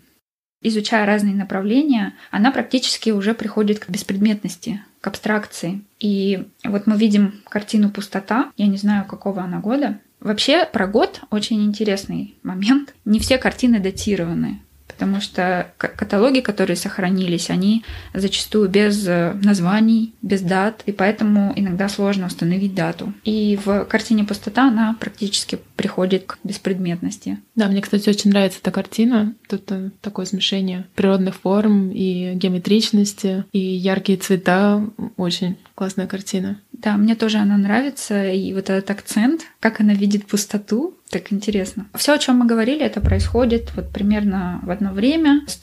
Изучая 0.63 1.07
разные 1.07 1.35
направления, 1.35 2.15
она 2.31 2.51
практически 2.51 3.09
уже 3.09 3.33
приходит 3.33 3.79
к 3.79 3.89
беспредметности, 3.89 4.85
к 5.01 5.07
абстракции. 5.07 5.81
И 5.99 6.45
вот 6.63 6.87
мы 6.87 6.99
видим 6.99 7.41
картину 7.49 7.91
«Пустота», 7.91 8.53
я 8.59 8.67
не 8.67 8.77
знаю, 8.77 9.07
какого 9.07 9.43
она 9.43 9.61
года. 9.61 10.01
Вообще, 10.21 10.67
про 10.67 10.87
год 10.87 11.23
очень 11.31 11.65
интересный 11.65 12.35
момент. 12.43 12.95
Не 13.07 13.21
все 13.21 13.39
картины 13.39 13.81
датированы 13.81 14.61
потому 15.01 15.23
что 15.23 15.73
каталоги, 15.79 16.41
которые 16.41 16.77
сохранились, 16.77 17.49
они 17.49 17.85
зачастую 18.13 18.69
без 18.69 19.09
э, 19.09 19.33
названий, 19.43 20.13
без 20.21 20.43
дат, 20.43 20.83
и 20.85 20.93
поэтому 20.93 21.55
иногда 21.57 21.89
сложно 21.89 22.27
установить 22.27 22.75
дату. 22.75 23.15
И 23.25 23.59
в 23.65 23.87
картине 23.87 24.25
«Пустота» 24.25 24.69
она 24.69 24.95
практически 25.01 25.59
приходит 25.77 26.25
к 26.27 26.39
беспредметности. 26.45 27.39
Да, 27.55 27.69
мне, 27.69 27.81
кстати, 27.81 28.11
очень 28.11 28.29
нравится 28.29 28.59
эта 28.61 28.71
картина. 28.71 29.35
Тут 29.49 29.73
э, 29.73 29.91
такое 30.03 30.27
смешение 30.27 30.87
природных 30.95 31.37
форм 31.37 31.91
и 31.91 32.35
геометричности, 32.35 33.47
и 33.53 33.59
яркие 33.59 34.19
цвета. 34.19 34.85
Очень 35.17 35.57
классная 35.75 36.07
картина. 36.07 36.61
Да, 36.73 36.99
мне 36.99 37.15
тоже 37.15 37.39
она 37.39 37.57
нравится, 37.57 38.29
и 38.31 38.53
вот 38.53 38.69
этот 38.69 38.91
акцент, 38.91 39.43
как 39.61 39.81
она 39.81 39.95
видит 39.95 40.27
пустоту, 40.27 40.95
так 41.11 41.33
интересно. 41.33 41.87
Все, 41.95 42.15
о 42.15 42.19
чем 42.19 42.39
мы 42.39 42.47
говорили, 42.47 42.85
это 42.85 43.01
происходит 43.01 43.73
вот 43.75 43.91
примерно 43.91 44.61
в 44.63 44.71
одно 44.71 44.93
время, 44.93 45.43
с 45.49 45.57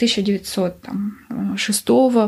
1906 1.29 1.85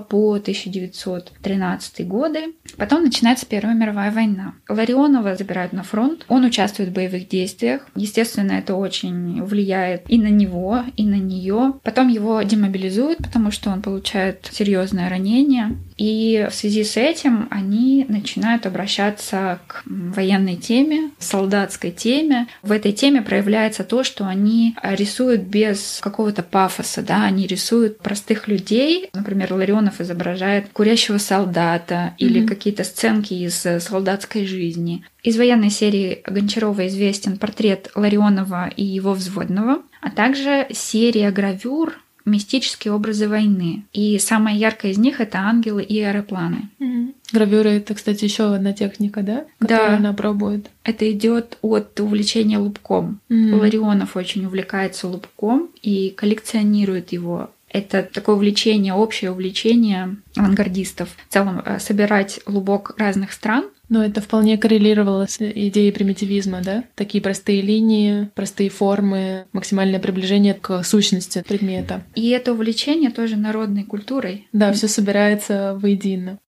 по 0.07 0.33
1913 0.33 2.07
годы. 2.07 2.53
Потом 2.77 3.03
начинается 3.03 3.45
Первая 3.45 3.75
мировая 3.75 4.11
война. 4.11 4.53
Ларионова 4.67 5.35
забирают 5.35 5.73
на 5.73 5.83
фронт, 5.83 6.25
он 6.27 6.45
участвует 6.45 6.89
в 6.89 6.93
боевых 6.93 7.27
действиях. 7.27 7.87
Естественно, 7.95 8.53
это 8.53 8.75
очень 8.75 9.43
влияет 9.43 10.03
и 10.07 10.17
на 10.17 10.29
него, 10.29 10.83
и 10.95 11.05
на 11.05 11.15
нее. 11.15 11.73
Потом 11.83 12.07
его 12.07 12.41
демобилизуют, 12.41 13.19
потому 13.19 13.51
что 13.51 13.69
он 13.69 13.81
получает 13.81 14.49
серьезное 14.51 15.09
ранение. 15.09 15.77
И 15.97 16.47
в 16.49 16.55
связи 16.55 16.85
с 16.85 16.95
этим 16.95 17.47
они 17.51 18.05
начинают 18.07 18.65
обращаться 18.65 19.59
к 19.67 19.83
военной 19.85 20.55
теме, 20.55 21.11
солдатской 21.19 21.91
теме. 21.91 22.47
В 22.61 22.71
этой 22.71 22.93
теме 22.93 23.21
проявляется 23.21 23.83
то, 23.83 24.05
что 24.05 24.25
они 24.25 24.75
рисуют 24.81 25.41
без 25.41 25.99
какого-то 26.01 26.41
пафоса, 26.41 27.01
да, 27.01 27.25
они 27.25 27.47
рисуют 27.47 27.99
простых 27.99 28.47
людей. 28.47 28.88
Например, 29.13 29.53
Ларионов 29.53 30.01
изображает 30.01 30.69
курящего 30.73 31.17
солдата 31.17 31.93
mm-hmm. 31.93 32.17
или 32.17 32.45
какие-то 32.45 32.83
сценки 32.83 33.33
из 33.33 33.55
солдатской 33.55 34.45
жизни. 34.45 35.03
Из 35.23 35.37
военной 35.37 35.69
серии 35.69 36.21
Гончарова 36.25 36.87
известен 36.87 37.37
портрет 37.37 37.91
Ларионова 37.95 38.67
и 38.67 38.83
его 38.83 39.13
взводного, 39.13 39.81
а 40.01 40.09
также 40.09 40.67
серия 40.71 41.31
гравюр 41.31 41.97
мистические 42.25 42.93
образы 42.93 43.27
войны. 43.27 43.83
И 43.91 44.17
самая 44.19 44.55
яркая 44.55 44.91
из 44.91 44.97
них 44.97 45.19
это 45.19 45.39
ангелы 45.39 45.83
и 45.83 45.99
аэропланы. 46.01 46.69
Mm-hmm. 46.79 47.15
Гравюры 47.33 47.69
это, 47.71 47.93
кстати, 47.95 48.23
еще 48.23 48.53
одна 48.53 48.73
техника, 48.73 49.21
да? 49.21 49.45
Которую 49.59 49.89
да. 49.89 49.97
она 49.97 50.13
пробует. 50.13 50.69
Это 50.83 51.11
идет 51.11 51.57
от 51.61 51.99
увлечения 51.99 52.57
лубком. 52.57 53.19
Mm-hmm. 53.29 53.55
Ларионов 53.55 54.15
очень 54.15 54.45
увлекается 54.45 55.07
лубком 55.07 55.69
и 55.81 56.11
коллекционирует 56.11 57.11
его. 57.11 57.51
Это 57.69 58.03
такое 58.03 58.35
увлечение, 58.35 58.93
общее 58.93 59.31
увлечение 59.31 60.17
авангардистов. 60.35 61.09
В 61.27 61.33
целом 61.33 61.61
э, 61.65 61.79
собирать 61.79 62.39
лубок 62.45 62.95
разных 62.97 63.31
стран 63.31 63.65
но 63.89 64.05
это 64.05 64.21
вполне 64.21 64.57
коррелировало 64.57 65.25
с 65.25 65.41
идеей 65.41 65.91
примитивизма, 65.91 66.61
да? 66.61 66.83
Такие 66.95 67.21
простые 67.21 67.61
линии, 67.61 68.29
простые 68.35 68.69
формы, 68.69 69.47
максимальное 69.51 69.99
приближение 69.99 70.53
к 70.53 70.83
сущности 70.83 71.43
предмета. 71.45 72.03
И 72.15 72.29
это 72.29 72.53
увлечение 72.53 73.09
тоже 73.09 73.35
народной 73.35 73.83
культурой. 73.83 74.47
Да, 74.53 74.71
все 74.73 74.87
собирается 74.87 75.77
воедино. 75.81 76.39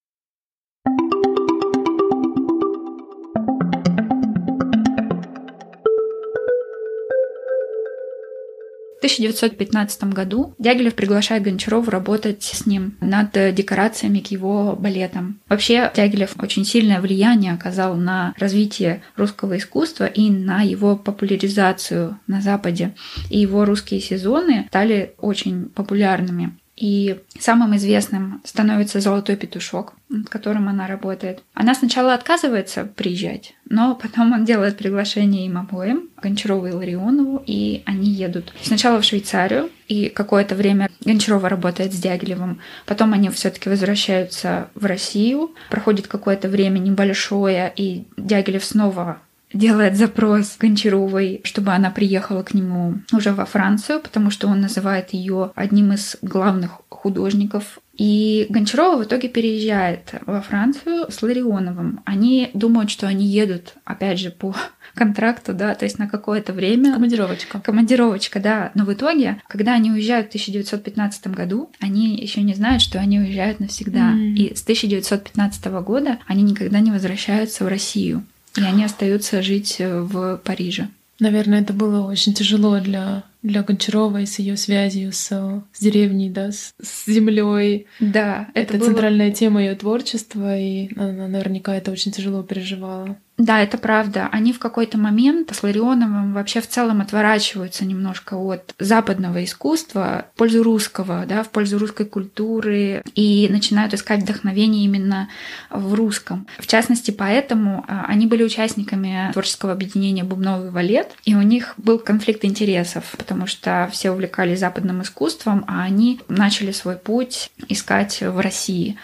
1915 9.01 10.03
году 10.05 10.53
Дягилев 10.59 10.93
приглашает 10.93 11.41
Гончарова 11.41 11.89
работать 11.89 12.43
с 12.43 12.67
ним 12.67 12.97
над 13.01 13.31
декорациями 13.31 14.19
к 14.19 14.27
его 14.27 14.75
балетам. 14.75 15.39
Вообще 15.49 15.91
Дягилев 15.95 16.35
очень 16.39 16.65
сильное 16.65 17.01
влияние 17.01 17.53
оказал 17.53 17.95
на 17.95 18.35
развитие 18.37 19.01
русского 19.15 19.57
искусства 19.57 20.05
и 20.05 20.29
на 20.29 20.61
его 20.61 20.95
популяризацию 20.95 22.19
на 22.27 22.41
Западе. 22.41 22.93
И 23.31 23.39
его 23.39 23.65
русские 23.65 24.01
сезоны 24.01 24.65
стали 24.69 25.15
очень 25.17 25.65
популярными. 25.69 26.55
И 26.81 27.19
самым 27.39 27.75
известным 27.75 28.41
становится 28.43 29.01
«Золотой 29.01 29.35
петушок», 29.35 29.93
над 30.09 30.29
которым 30.29 30.67
она 30.67 30.87
работает. 30.87 31.43
Она 31.53 31.75
сначала 31.75 32.15
отказывается 32.15 32.85
приезжать, 32.85 33.53
но 33.69 33.93
потом 33.93 34.33
он 34.33 34.45
делает 34.45 34.79
приглашение 34.79 35.45
им 35.45 35.59
обоим, 35.59 36.09
Гончарову 36.19 36.65
и 36.65 36.71
Ларионову, 36.71 37.43
и 37.45 37.83
они 37.85 38.09
едут 38.09 38.51
сначала 38.63 38.99
в 38.99 39.05
Швейцарию, 39.05 39.69
и 39.87 40.09
какое-то 40.09 40.55
время 40.55 40.89
Гончарова 41.05 41.49
работает 41.49 41.93
с 41.93 41.99
Дягилевым, 41.99 42.59
потом 42.87 43.13
они 43.13 43.29
все 43.29 43.51
таки 43.51 43.69
возвращаются 43.69 44.69
в 44.73 44.85
Россию, 44.85 45.51
проходит 45.69 46.07
какое-то 46.07 46.49
время 46.49 46.79
небольшое, 46.79 47.71
и 47.75 48.05
Дягилев 48.17 48.65
снова 48.65 49.19
делает 49.53 49.97
запрос 49.97 50.57
Гончаровой, 50.59 51.41
чтобы 51.43 51.71
она 51.71 51.91
приехала 51.91 52.43
к 52.43 52.53
нему 52.53 52.95
уже 53.11 53.31
во 53.33 53.45
Францию, 53.45 53.99
потому 53.99 54.29
что 54.31 54.47
он 54.47 54.61
называет 54.61 55.13
ее 55.13 55.51
одним 55.55 55.93
из 55.93 56.17
главных 56.21 56.81
художников 56.89 57.79
И 57.97 58.45
Гончарова 58.49 59.01
в 59.01 59.05
итоге 59.05 59.27
переезжает 59.27 60.13
во 60.25 60.41
Францию 60.41 61.11
с 61.11 61.21
Ларионовым. 61.21 62.01
Они 62.05 62.49
думают, 62.53 62.89
что 62.89 63.07
они 63.07 63.25
едут, 63.25 63.75
опять 63.85 64.19
же, 64.19 64.31
по 64.31 64.55
контракту, 64.95 65.53
да, 65.53 65.75
то 65.75 65.85
есть 65.85 65.99
на 65.99 66.07
какое-то 66.07 66.53
время. 66.53 66.93
Командировочка. 66.93 67.59
Командировочка, 67.59 68.39
да. 68.39 68.71
Но 68.75 68.85
в 68.85 68.93
итоге, 68.93 69.41
когда 69.47 69.73
они 69.73 69.91
уезжают 69.91 70.27
в 70.27 70.29
1915 70.29 71.27
году, 71.27 71.71
они 71.79 72.17
еще 72.17 72.41
не 72.41 72.53
знают, 72.53 72.81
что 72.81 72.99
они 72.99 73.19
уезжают 73.19 73.59
навсегда. 73.59 74.13
Mm. 74.13 74.33
И 74.35 74.55
с 74.55 74.63
1915 74.63 75.65
года 75.83 76.19
они 76.27 76.43
никогда 76.43 76.79
не 76.79 76.91
возвращаются 76.91 77.63
в 77.63 77.67
Россию. 77.67 78.23
И 78.55 78.61
они 78.61 78.83
остаются 78.83 79.41
жить 79.41 79.77
в 79.79 80.37
Париже. 80.43 80.89
Наверное, 81.19 81.61
это 81.61 81.73
было 81.73 82.05
очень 82.05 82.33
тяжело 82.33 82.79
для 82.79 83.23
для 83.43 83.63
Гончаровой 83.63 84.27
с 84.27 84.39
ее 84.39 84.57
связью 84.57 85.11
с, 85.11 85.27
с 85.73 85.79
деревней, 85.79 86.29
да, 86.29 86.51
с, 86.51 86.73
с 86.81 87.05
землей. 87.07 87.87
Да, 87.99 88.47
это, 88.53 88.75
это 88.75 88.77
было... 88.77 88.87
центральная 88.89 89.31
тема 89.31 89.61
ее 89.61 89.75
творчества, 89.75 90.57
и 90.57 90.89
она 90.95 91.27
наверняка 91.27 91.75
это 91.75 91.91
очень 91.91 92.11
тяжело 92.11 92.43
переживала. 92.43 93.17
Да, 93.41 93.59
это 93.59 93.79
правда. 93.79 94.29
Они 94.31 94.53
в 94.53 94.59
какой-то 94.59 94.99
момент 94.99 95.51
с 95.55 95.63
Ларионовым 95.63 96.33
вообще 96.33 96.61
в 96.61 96.67
целом 96.67 97.01
отворачиваются 97.01 97.85
немножко 97.85 98.35
от 98.35 98.75
западного 98.77 99.43
искусства 99.43 100.27
в 100.35 100.37
пользу 100.37 100.61
русского, 100.61 101.25
да, 101.27 101.41
в 101.41 101.49
пользу 101.49 101.79
русской 101.79 102.05
культуры 102.05 103.01
и 103.15 103.47
начинают 103.49 103.95
искать 103.95 104.21
вдохновение 104.21 104.85
именно 104.85 105.27
в 105.71 105.95
русском. 105.95 106.45
В 106.59 106.67
частности, 106.67 107.09
поэтому 107.09 107.83
а, 107.87 108.05
они 108.07 108.27
были 108.27 108.43
участниками 108.43 109.31
творческого 109.33 109.71
объединения 109.71 110.23
«Бубновый 110.23 110.69
валет», 110.69 111.09
и 111.23 111.33
у 111.33 111.41
них 111.41 111.73
был 111.77 111.97
конфликт 111.97 112.45
интересов, 112.45 113.15
потому 113.31 113.47
что 113.47 113.87
все 113.93 114.11
увлекались 114.11 114.59
западным 114.59 115.01
искусством, 115.03 115.63
а 115.65 115.83
они 115.83 116.19
начали 116.27 116.73
свой 116.73 116.97
путь 116.97 117.49
искать 117.69 118.19
в 118.19 118.37
России. 118.41 118.97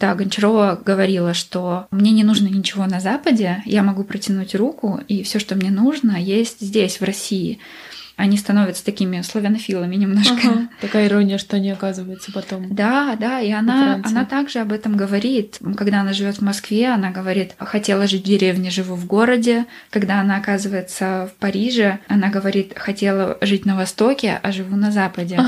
Да, 0.00 0.14
Гончарова 0.14 0.80
говорила, 0.82 1.34
что 1.34 1.86
мне 1.90 2.10
не 2.12 2.24
нужно 2.24 2.46
ничего 2.48 2.86
на 2.86 3.00
Западе, 3.00 3.62
я 3.66 3.82
могу 3.82 4.02
протянуть 4.02 4.54
руку, 4.54 5.00
и 5.06 5.22
все, 5.22 5.38
что 5.38 5.54
мне 5.54 5.70
нужно, 5.70 6.16
есть 6.16 6.62
здесь, 6.62 6.98
в 6.98 7.04
России 7.04 7.58
они 8.16 8.36
становятся 8.36 8.84
такими 8.84 9.20
славянофилами 9.22 9.96
немножко. 9.96 10.48
Ага, 10.48 10.68
такая 10.80 11.08
ирония, 11.08 11.38
что 11.38 11.56
они 11.56 11.70
оказываются 11.70 12.32
потом. 12.32 12.74
Да, 12.74 13.16
да, 13.18 13.40
и 13.40 13.50
она, 13.50 14.00
она 14.04 14.24
также 14.24 14.60
об 14.60 14.72
этом 14.72 14.96
говорит. 14.96 15.58
Когда 15.76 16.00
она 16.00 16.12
живет 16.12 16.36
в 16.36 16.42
Москве, 16.42 16.88
она 16.88 17.10
говорит, 17.10 17.54
хотела 17.58 18.06
жить 18.06 18.22
в 18.22 18.28
деревне, 18.28 18.70
живу 18.70 18.94
в 18.94 19.06
городе. 19.06 19.66
Когда 19.90 20.20
она 20.20 20.36
оказывается 20.36 21.30
в 21.32 21.40
Париже, 21.40 21.98
она 22.08 22.28
говорит, 22.28 22.72
хотела 22.76 23.38
жить 23.40 23.66
на 23.66 23.76
Востоке, 23.76 24.38
а 24.42 24.52
живу 24.52 24.76
на 24.76 24.90
Западе. 24.90 25.40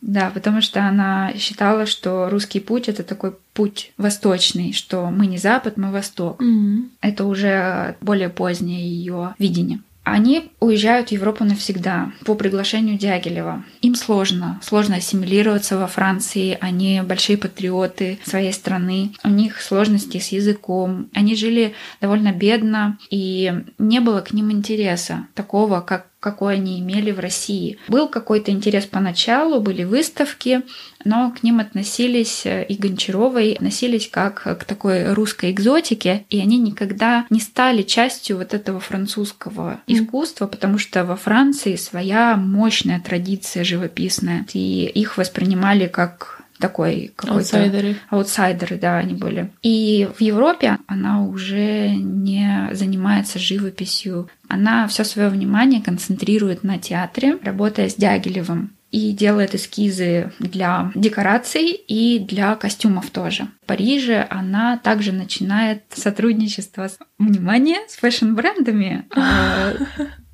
Да, 0.00 0.30
потому 0.32 0.60
что 0.60 0.86
она 0.86 1.32
считала, 1.36 1.84
что 1.84 2.28
русский 2.30 2.60
путь 2.60 2.88
это 2.88 3.02
такой 3.02 3.34
путь 3.52 3.92
восточный, 3.98 4.72
что 4.72 5.10
мы 5.10 5.26
не 5.26 5.38
Запад, 5.38 5.76
мы 5.76 5.90
Восток. 5.90 6.40
Mm-hmm. 6.40 6.88
Это 7.00 7.24
уже 7.24 7.96
более 8.00 8.28
позднее 8.28 8.88
ее 8.88 9.34
видение. 9.40 9.80
Они 10.10 10.50
уезжают 10.60 11.08
в 11.08 11.12
Европу 11.12 11.44
навсегда 11.44 12.12
по 12.24 12.34
приглашению 12.34 12.98
Дягилева. 12.98 13.64
Им 13.82 13.94
сложно, 13.94 14.60
сложно 14.62 14.96
ассимилироваться 14.96 15.78
во 15.78 15.86
Франции, 15.86 16.58
они 16.60 17.02
большие 17.02 17.38
патриоты 17.38 18.18
своей 18.24 18.52
страны, 18.52 19.12
у 19.24 19.28
них 19.28 19.60
сложности 19.60 20.18
с 20.18 20.28
языком, 20.28 21.08
они 21.14 21.34
жили 21.36 21.74
довольно 22.00 22.32
бедно, 22.32 22.98
и 23.10 23.52
не 23.78 24.00
было 24.00 24.20
к 24.20 24.32
ним 24.32 24.50
интереса 24.50 25.26
такого, 25.34 25.80
как 25.80 26.06
какой 26.20 26.54
они 26.54 26.80
имели 26.80 27.10
в 27.12 27.20
России. 27.20 27.78
Был 27.88 28.08
какой-то 28.08 28.50
интерес 28.50 28.86
поначалу, 28.86 29.60
были 29.60 29.84
выставки, 29.84 30.62
но 31.04 31.30
к 31.30 31.42
ним 31.42 31.60
относились 31.60 32.44
э, 32.44 32.64
и 32.64 32.74
Гончаровой 32.76 33.52
относились 33.52 34.08
как 34.08 34.42
к 34.42 34.64
такой 34.64 35.12
русской 35.12 35.52
экзотике, 35.52 36.24
и 36.28 36.40
они 36.40 36.58
никогда 36.58 37.26
не 37.30 37.40
стали 37.40 37.82
частью 37.82 38.38
вот 38.38 38.52
этого 38.52 38.80
французского 38.80 39.80
искусства, 39.86 40.46
потому 40.46 40.78
что 40.78 41.04
во 41.04 41.16
Франции 41.16 41.76
своя 41.76 42.36
мощная 42.36 43.00
традиция 43.00 43.62
живописная, 43.62 44.44
и 44.52 44.86
их 44.86 45.18
воспринимали 45.18 45.86
как 45.86 46.37
такой 46.58 47.12
какой-то... 47.16 47.38
Аутсайдеры. 47.38 47.96
Аутсайдеры, 48.10 48.78
да, 48.78 48.98
они 48.98 49.14
были. 49.14 49.50
И 49.62 50.08
в 50.16 50.20
Европе 50.20 50.78
она 50.86 51.22
уже 51.22 51.90
не 51.90 52.68
занимается 52.72 53.38
живописью. 53.38 54.28
Она 54.48 54.86
все 54.88 55.04
свое 55.04 55.28
внимание 55.28 55.82
концентрирует 55.82 56.64
на 56.64 56.78
театре, 56.78 57.38
работая 57.42 57.88
с 57.88 57.94
Дягилевым 57.94 58.72
и 58.90 59.12
делает 59.12 59.54
эскизы 59.54 60.32
для 60.38 60.90
декораций 60.94 61.72
и 61.72 62.18
для 62.18 62.54
костюмов 62.56 63.10
тоже. 63.10 63.48
В 63.62 63.66
Париже 63.66 64.26
она 64.30 64.78
также 64.78 65.12
начинает 65.12 65.84
сотрудничество 65.92 66.88
с, 66.88 66.98
внимание, 67.18 67.80
с 67.88 67.96
fashion-брендами. 67.96 69.04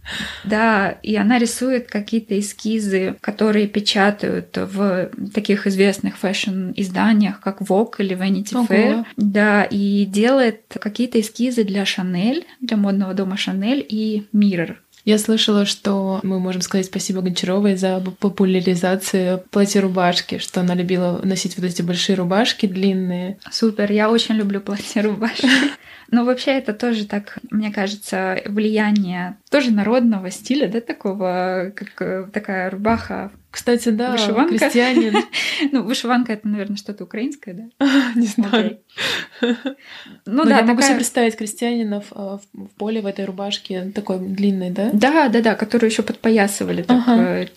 Да, 0.45 0.99
и 1.03 1.17
она 1.17 1.39
рисует 1.39 1.89
какие-то 1.89 2.39
эскизы, 2.39 3.17
которые 3.21 3.67
печатают 3.67 4.57
в 4.57 5.11
таких 5.33 5.67
известных 5.67 6.19
фэшн-изданиях, 6.19 7.41
как 7.41 7.63
Vogue 7.63 7.95
или 7.99 8.17
Vanity 8.17 8.57
Ого. 8.57 8.67
Fair. 8.67 9.05
Да, 9.17 9.65
и 9.65 10.05
делает 10.05 10.63
какие-то 10.81 11.21
эскизы 11.21 11.65
для 11.65 11.85
Шанель, 11.85 12.47
для 12.61 12.77
модного 12.77 13.15
дома 13.15 13.37
Шанель 13.37 13.85
и 13.89 14.27
Mirror. 14.35 14.77
Я 15.05 15.19
слышала, 15.19 15.67
что 15.67 16.21
мы 16.23 16.41
можем 16.41 16.63
сказать 16.63 16.87
спасибо 16.87 17.21
Гончаровой 17.21 17.77
за 17.77 18.03
популяризацию 18.21 19.45
платья-рубашки, 19.51 20.39
что 20.39 20.61
она 20.61 20.75
любила 20.75 21.21
носить 21.23 21.59
вот 21.59 21.67
эти 21.67 21.83
большие 21.83 22.17
рубашки 22.17 22.65
длинные. 22.65 23.39
Супер, 23.51 23.93
я 23.93 24.11
очень 24.11 24.37
люблю 24.37 24.61
платья-рубашки. 24.61 25.47
Но 26.15 26.25
вообще 26.25 26.53
это 26.53 26.73
тоже 26.73 27.07
так, 27.07 27.39
мне 27.51 27.73
кажется, 27.73 28.41
влияние 28.47 29.37
тоже 29.51 29.73
народного 29.73 30.31
стиля, 30.31 30.69
да, 30.69 30.81
такого, 30.81 31.73
как 31.75 32.01
э, 32.01 32.29
такая 32.33 32.71
рубаха 32.71 33.33
кстати, 33.51 33.89
да, 33.89 34.13
вышиванка. 34.13 34.59
крестьянин. 34.59 35.15
ну, 35.73 35.83
вышиванка 35.83 36.33
это, 36.33 36.47
наверное, 36.47 36.77
что-то 36.77 37.03
украинское, 37.03 37.55
да? 37.55 37.87
Не 38.15 38.27
знаю. 38.27 38.79
Ну 40.27 40.45
да, 40.45 40.59
я 40.59 40.65
могу 40.65 40.83
себе 40.83 40.97
представить 40.97 41.37
крестьянина 41.37 42.01
в, 42.01 42.41
поле 42.79 43.01
в 43.01 43.07
этой 43.07 43.25
рубашке 43.25 43.93
такой 43.93 44.19
длинной, 44.19 44.71
да? 44.71 44.91
Да, 44.93 45.29
да, 45.29 45.41
да, 45.41 45.55
которую 45.57 45.91
еще 45.91 46.03
подпоясывали 46.03 46.83
так, 46.83 47.09
э, 47.09 47.49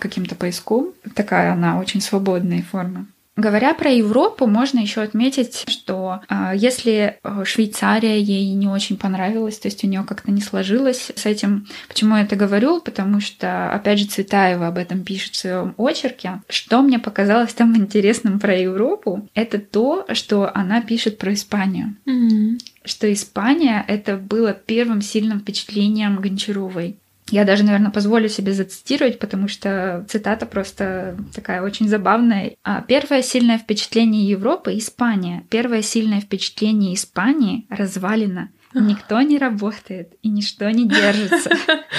каким-то 0.00 0.34
пояском. 0.34 0.92
Такая 1.14 1.52
она 1.52 1.78
очень 1.78 2.00
свободной 2.00 2.62
формы. 2.62 3.06
Говоря 3.40 3.72
про 3.72 3.90
Европу, 3.90 4.46
можно 4.46 4.80
еще 4.80 5.00
отметить, 5.00 5.64
что 5.66 6.20
э, 6.28 6.52
если 6.56 7.18
э, 7.22 7.44
Швейцария 7.46 8.20
ей 8.20 8.52
не 8.52 8.68
очень 8.68 8.98
понравилась, 8.98 9.58
то 9.58 9.68
есть 9.68 9.82
у 9.82 9.86
нее 9.86 10.04
как-то 10.06 10.30
не 10.30 10.42
сложилось 10.42 11.10
с 11.14 11.24
этим. 11.24 11.66
Почему 11.88 12.16
я 12.16 12.22
это 12.22 12.36
говорю? 12.36 12.82
Потому 12.82 13.20
что, 13.20 13.72
опять 13.72 13.98
же, 13.98 14.04
Цветаева 14.04 14.66
об 14.66 14.76
этом 14.76 15.04
пишет 15.04 15.32
в 15.32 15.38
своем 15.38 15.74
очерке. 15.78 16.42
Что 16.50 16.82
мне 16.82 16.98
показалось 16.98 17.54
там 17.54 17.74
интересным 17.76 18.40
про 18.40 18.54
Европу, 18.58 19.26
это 19.34 19.58
то, 19.58 20.04
что 20.12 20.50
она 20.54 20.82
пишет 20.82 21.16
про 21.16 21.32
Испанию. 21.32 21.96
Mm-hmm. 22.06 22.58
Что 22.84 23.10
Испания 23.10 23.82
это 23.88 24.18
было 24.18 24.52
первым 24.52 25.00
сильным 25.00 25.40
впечатлением 25.40 26.16
Гончаровой. 26.20 26.99
Я 27.30 27.44
даже, 27.44 27.64
наверное, 27.64 27.90
позволю 27.90 28.28
себе 28.28 28.52
зацитировать, 28.52 29.18
потому 29.18 29.48
что 29.48 30.04
цитата 30.08 30.46
просто 30.46 31.16
такая 31.34 31.62
очень 31.62 31.88
забавная. 31.88 32.56
А, 32.64 32.82
Первое 32.82 33.22
сильное 33.22 33.58
впечатление 33.58 34.28
Европы— 34.28 34.76
Испания. 34.78 35.44
Первое 35.48 35.82
сильное 35.82 36.20
впечатление 36.20 36.94
Испании— 36.94 37.66
развалина. 37.70 38.50
Никто 38.72 39.20
не 39.20 39.36
работает 39.38 40.14
и 40.22 40.28
ничто 40.28 40.70
не 40.70 40.88
держится. 40.88 41.50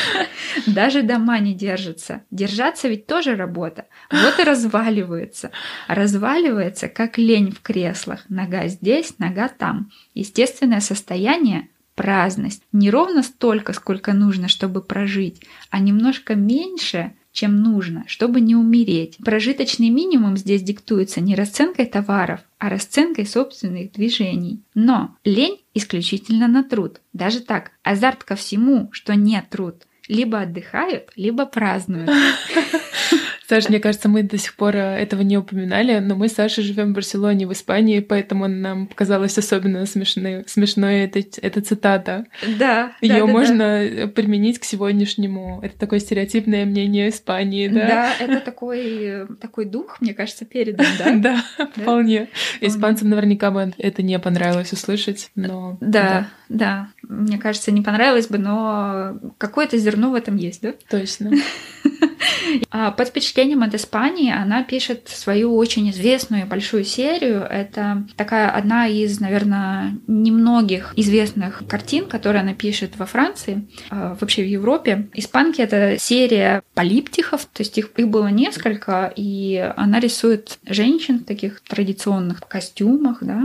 Даже 0.67 1.01
дома 1.01 1.39
не 1.39 1.53
держатся. 1.53 2.23
Держаться 2.31 2.87
ведь 2.87 3.07
тоже 3.07 3.35
работа. 3.35 3.87
Вот 4.09 4.39
и 4.39 4.43
разваливается. 4.43 5.51
Разваливается, 5.87 6.87
как 6.87 7.17
лень 7.17 7.51
в 7.51 7.61
креслах. 7.61 8.23
Нога 8.29 8.67
здесь, 8.67 9.19
нога 9.19 9.49
там. 9.49 9.91
Естественное 10.13 10.79
состояние 10.79 11.67
праздность. 12.01 12.63
Не 12.71 12.89
ровно 12.89 13.21
столько, 13.21 13.73
сколько 13.73 14.13
нужно, 14.13 14.47
чтобы 14.47 14.81
прожить, 14.81 15.39
а 15.69 15.79
немножко 15.79 16.33
меньше, 16.33 17.13
чем 17.31 17.61
нужно, 17.61 18.05
чтобы 18.07 18.41
не 18.41 18.55
умереть. 18.55 19.17
Прожиточный 19.23 19.89
минимум 19.89 20.35
здесь 20.35 20.63
диктуется 20.63 21.21
не 21.21 21.35
расценкой 21.35 21.85
товаров, 21.85 22.39
а 22.57 22.69
расценкой 22.69 23.27
собственных 23.27 23.91
движений. 23.91 24.63
Но 24.73 25.15
лень 25.23 25.61
исключительно 25.75 26.47
на 26.47 26.63
труд. 26.63 27.01
Даже 27.13 27.39
так, 27.39 27.69
азарт 27.83 28.23
ко 28.23 28.35
всему, 28.35 28.89
что 28.91 29.13
не 29.13 29.39
труд. 29.47 29.83
Либо 30.07 30.41
отдыхают, 30.41 31.11
либо 31.15 31.45
празднуют. 31.45 32.09
Саша, 33.51 33.67
мне 33.67 33.81
кажется, 33.81 34.07
мы 34.07 34.23
до 34.23 34.37
сих 34.37 34.55
пор 34.55 34.77
э, 34.77 34.79
этого 34.79 35.23
не 35.23 35.37
упоминали, 35.37 35.99
но 35.99 36.15
мы 36.15 36.29
с 36.29 36.35
Сашей 36.35 36.63
живем 36.63 36.93
в 36.93 36.95
Барселоне, 36.95 37.47
в 37.47 37.51
Испании, 37.51 37.99
поэтому 37.99 38.47
нам 38.47 38.87
показалось 38.87 39.37
особенно 39.37 39.85
смешной, 39.85 40.45
смешной 40.47 41.01
эта, 41.01 41.19
эта 41.41 41.61
цитата. 41.61 42.27
Да. 42.57 42.93
Ее 43.01 43.19
да, 43.19 43.27
можно 43.27 43.57
да. 43.57 44.07
применить 44.07 44.57
к 44.57 44.63
сегодняшнему. 44.63 45.59
Это 45.61 45.77
такое 45.77 45.99
стереотипное 45.99 46.63
мнение 46.63 47.09
Испании, 47.09 47.67
да? 47.67 47.87
Да, 47.87 48.13
это 48.21 48.39
такой, 48.39 49.27
такой 49.41 49.65
дух, 49.65 49.99
мне 49.99 50.13
кажется, 50.13 50.45
передан, 50.45 50.87
да? 50.97 51.11
Да, 51.21 51.43
вполне. 51.75 52.29
Испанцам 52.61 53.09
наверняка 53.09 53.51
бы 53.51 53.73
это 53.77 54.01
не 54.01 54.17
понравилось 54.17 54.71
услышать, 54.71 55.29
но... 55.35 55.77
Да, 55.81 56.29
да. 56.47 56.87
Мне 57.03 57.37
кажется, 57.37 57.73
не 57.73 57.81
понравилось 57.81 58.27
бы, 58.27 58.37
но 58.37 59.19
какое-то 59.37 59.77
зерно 59.77 60.11
в 60.11 60.15
этом 60.15 60.37
есть, 60.37 60.61
да? 60.61 60.73
Точно. 60.89 61.31
А 62.71 62.91
под 62.91 63.09
впечатлением 63.09 63.63
от 63.63 63.75
Испании 63.75 64.31
она 64.31 64.63
пишет 64.63 65.09
свою 65.09 65.55
очень 65.55 65.89
известную 65.89 66.45
большую 66.45 66.83
серию. 66.83 67.41
Это 67.41 68.05
такая 68.15 68.49
одна 68.49 68.87
из, 68.87 69.19
наверное, 69.19 69.97
немногих 70.07 70.93
известных 70.95 71.63
картин, 71.67 72.05
которые 72.05 72.41
она 72.41 72.53
пишет 72.53 72.97
во 72.97 73.05
Франции, 73.05 73.67
а, 73.89 74.15
вообще 74.19 74.43
в 74.43 74.47
Европе. 74.47 75.09
Испанки— 75.13 75.61
это 75.61 75.97
серия 75.99 76.63
полиптихов, 76.73 77.45
то 77.45 77.61
есть 77.61 77.77
их, 77.77 77.91
их 77.97 78.07
было 78.07 78.27
несколько, 78.27 79.11
и 79.15 79.73
она 79.75 79.99
рисует 79.99 80.59
женщин 80.65 81.19
в 81.19 81.25
таких 81.25 81.61
традиционных 81.61 82.41
костюмах, 82.47 83.17
да, 83.21 83.43